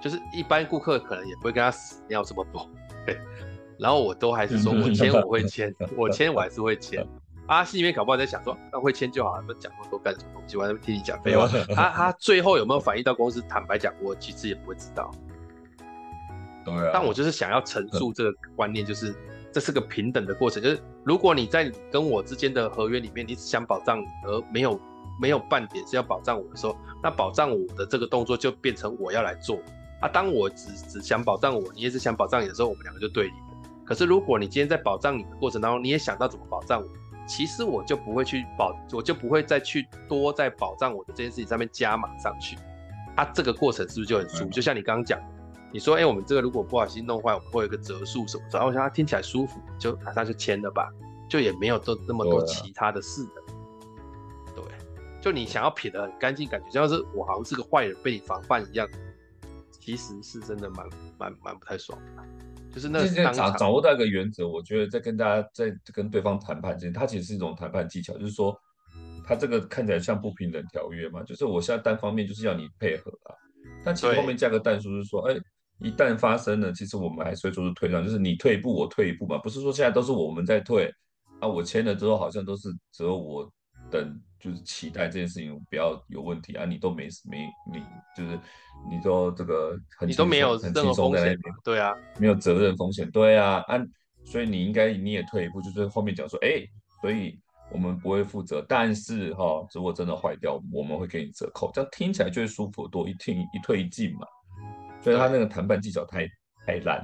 [0.00, 2.68] 就是一般顾客可能也不会跟他死要这么多，
[3.04, 3.18] 对。
[3.78, 7.06] 然后我都还是说我签我会签， 我签我还是会签。
[7.48, 10.56] 阿信里面搞不好在想说，那会签就好了，不讲那么多干什么东西？
[10.56, 11.46] 我还听你讲废话。
[11.74, 13.40] 他他最后有没有反映到公司？
[13.48, 15.10] 坦白讲，我其实也不会知道。
[16.64, 16.90] 对啊。
[16.92, 19.14] 但我就是想要陈述这个观念，就是
[19.52, 24.80] 这是个平等的过程，就是如果你在跟我之间的合约里面，你只想保障你，而没有
[25.20, 29.58] 没有半点是要保障我的时候，那保障我的这个动作就变成我要来做
[30.00, 30.08] 啊。
[30.08, 33.32] 当我只只想保障我，你也是想保障你的时候，我们两个就对立。
[33.84, 36.88] 可是如果你今天在保障你的过程当中，你也想到怎么保障我，
[37.26, 42.56] 其实我就不会去保，我就不会再去多在保障我的这件事情上面加码上去。
[43.16, 44.50] 啊，这个过程是不是就很舒服？
[44.50, 45.20] 就像你刚刚讲。
[45.72, 48.44] 你说，哎、欸，我们这个如果不小心弄坏，我们会有一个折数什么？
[48.52, 50.88] 然后我想它听起来舒服，就马上就签了吧，
[51.28, 53.32] 就也没有做那么多其他的事的。
[54.54, 58.88] 对，啊、对，就你想要撇得很干净，感觉像是我好像是个坏人被你防范一样，
[59.80, 62.22] 其实是真的蛮蛮蛮不太爽的。
[62.76, 68.56] 就是那个掌掌握到一个原则，我觉得在跟大家在跟对方谈判之前，它其实是一种谈判技巧，就是说，
[69.24, 73.34] 它这个看起来像不平等条约嘛，就是我现在单方面就是要你配合啊，
[73.84, 75.32] 但其实后面加个但书是说，哎。
[75.32, 75.40] 欸
[75.78, 80.90] 一旦发生了，其实我们还是会做出退让，就是你退一步，我退一步嘛，不是说现在都是我们在退
[81.38, 81.46] 啊。
[81.46, 83.46] 我签了之后，好像都是只有我
[83.90, 86.64] 等，就是期待这件事情不要有问题啊。
[86.64, 87.82] 你都没没你，
[88.16, 88.38] 就是
[88.90, 93.78] 你都这个很，你都没有很轻松在那边，对啊，没有责任风险，对啊，啊，
[94.24, 96.70] 所以你应该你也退一步，就是后面讲说，哎、欸，
[97.00, 97.38] 所以
[97.70, 104.26] 我们不会负责，但是哈，如果真的坏掉，我们会给你折扣，这样听起来就会舒服多，一听一退一进嘛。
[105.02, 106.26] 所以他那个谈判技巧太
[106.66, 106.98] 太烂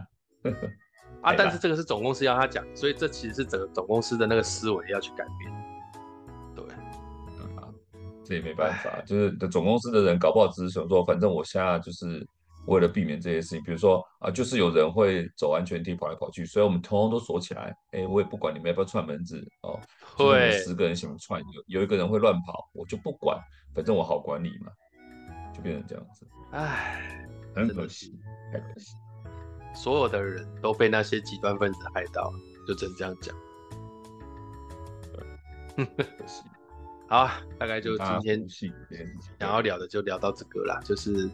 [1.20, 1.32] 啊！
[1.36, 5.61] 但是这个是总公司要他讲，所以这其实是整个总公司的那个思维要去改变。
[8.32, 12.26] 这也没办法，就是总公司的人搞不好只是想说，反正我现在就是
[12.66, 17.76] 为了避免这些事情，比如说啊，就是有人会走安全梯跑来跑去，所以我们通通都锁起来。
[17.90, 19.78] 哎，我也不管你们要不要串门子哦，
[20.16, 23.38] 会十个人想串，有有一个人会乱跑，我就不管，
[23.74, 24.72] 反正我好管理嘛，
[25.54, 26.26] 就变成这样子。
[26.52, 27.18] 唉。
[27.54, 28.18] 很可惜，
[28.50, 28.94] 太可惜，
[29.74, 32.32] 所有的人都被那些极端分子害到，
[32.66, 33.36] 就只能这样讲。
[35.76, 36.42] 可惜。
[37.12, 41.28] 好，大概就今天想要聊的就聊到这个啦，就是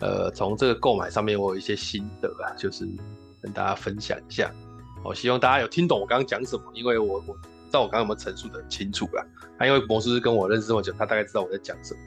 [0.00, 2.84] 呃，从这个购买上面我有一些心得啊，就是
[3.40, 4.52] 跟大家分享一下。
[5.04, 9.24] 我希望大家有听懂我刚刚讲什么，因为我我不知道我刚刚有没有陈述的很清楚啦。
[9.56, 12.00] 他因为魔术师跟我认识这么久，他大概知道我在讲什么。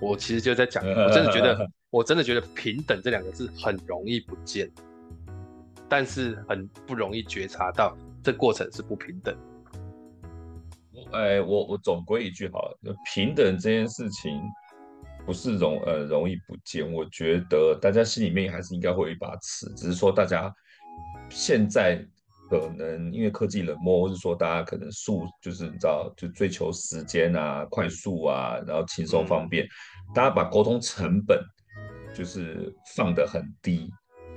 [0.00, 1.70] 我其实就在讲，我真的觉得。
[1.90, 4.70] 我真的觉得平等这两个字很容易不见，
[5.90, 9.36] 但是很不容易觉察到这过程是不平等。
[11.12, 14.40] 哎，我我总归一句好了，平等这件事情
[15.26, 20.52] 不是容呃容易不见，我觉得大家心里面还是应该会有一把尺，只是说大家
[21.28, 22.04] 现在
[22.48, 29.68] 可能因为科技冷漠，或是说大家可能速就是你知道就追求时间啊、快速啊，然后轻松方便，嗯、
[30.14, 31.40] 大家把沟通成本。
[32.12, 33.88] 就是放得很低，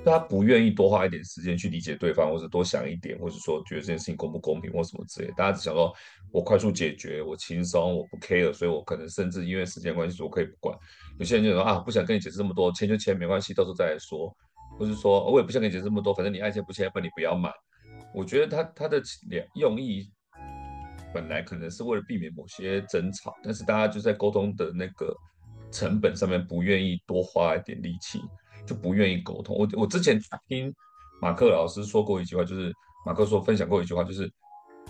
[0.05, 5.93] 他不愿意多花一点时间去理解对方，或者多想一点，或者说觉得这件事情公不公平或什么之类，大家只想说
[6.31, 10.77] 我快速解决，我轻松，我不 care，所以我可能甚至因为时间关系，我可以不管。
[11.19, 14.35] 有些人就说啊，不想跟你解释这么多，签就签，没关系，到时候再说。
[14.77, 17.51] 或是说我也不想跟你解释这么多，反正你爱签不签，不你不要买。
[18.13, 20.09] 我觉得他他的两用意
[21.13, 25.15] 本来可能是为了避免某些争吵，但是大家就在沟通的那个。
[25.71, 28.21] 成本上面不愿意多花一点力气，
[28.65, 29.55] 就不愿意沟通。
[29.55, 30.73] 我我之前听
[31.21, 32.73] 马克老师说过一句话，就是
[33.05, 34.31] 马克说分享过一句话，就是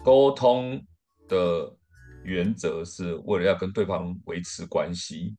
[0.04, 0.82] 沟通
[1.28, 1.72] 的
[2.24, 5.36] 原则是为了要跟对方维持关系，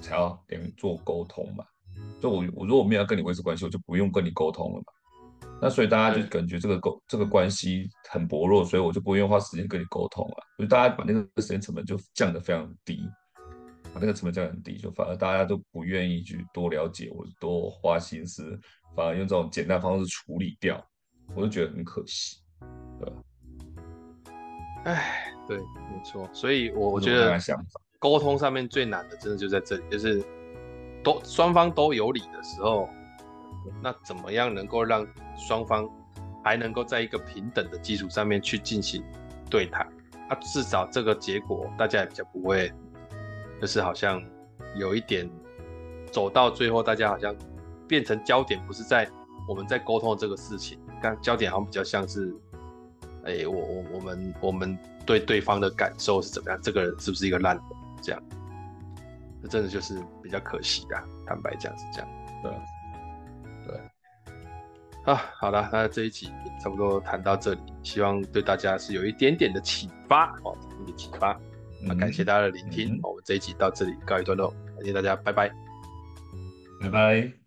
[0.00, 1.64] 才要连做沟通嘛。
[2.20, 4.84] 就我我如果没有要跟你维持关系，我就不用跟你沟通了嘛。
[5.60, 10.36] 那所以大家就感觉这个沟这个关系很薄弱，所以我就不愿意花时间跟你沟通了。
[10.56, 13.00] 所以大家把那个时间成本就降得非常低。
[14.00, 18.58] 那个成本价很低，就反而大家都不愿意去多了解或者多花心思，
[18.94, 20.82] 反而用这种简单方式处理掉，
[21.34, 22.38] 我就觉得很可惜，
[22.98, 23.16] 对吧？
[24.84, 27.38] 哎，对，没错，所以我我觉得
[27.98, 30.24] 沟通上面最难的，真的就在这里，就是
[31.02, 32.88] 都双方都有理的时候，
[33.82, 35.88] 那怎么样能够让双方
[36.44, 39.04] 还能够在一个平等的基础上面去进行
[39.50, 39.86] 对谈？
[40.28, 42.70] 啊，至少这个结果大家也比较不会。
[43.60, 44.22] 就是好像
[44.76, 45.28] 有一点
[46.12, 47.34] 走到最后，大家好像
[47.86, 49.08] 变成焦点不是在
[49.48, 52.34] 我们在沟通这个事情，但焦点好像比较像是，
[53.24, 56.60] 哎、欸，我我我们我们对对方的感受是怎么样？
[56.62, 57.64] 这个人是不是一个烂人？
[58.02, 58.22] 这样，
[59.42, 60.96] 这真的就是比较可惜的。
[61.26, 62.08] 坦白讲是这样。
[62.42, 62.52] 对，
[63.66, 63.80] 对。
[65.04, 66.30] 啊，好了，那这一集
[66.62, 71.38] 差不多谈到这里，希望对大家是有一点点的启发哦，一点启发。
[71.80, 75.50] 那感谢大家的聆听，嗯、我们这一集到这里告一段落，感谢大家，拜拜，
[76.80, 77.37] 拜拜。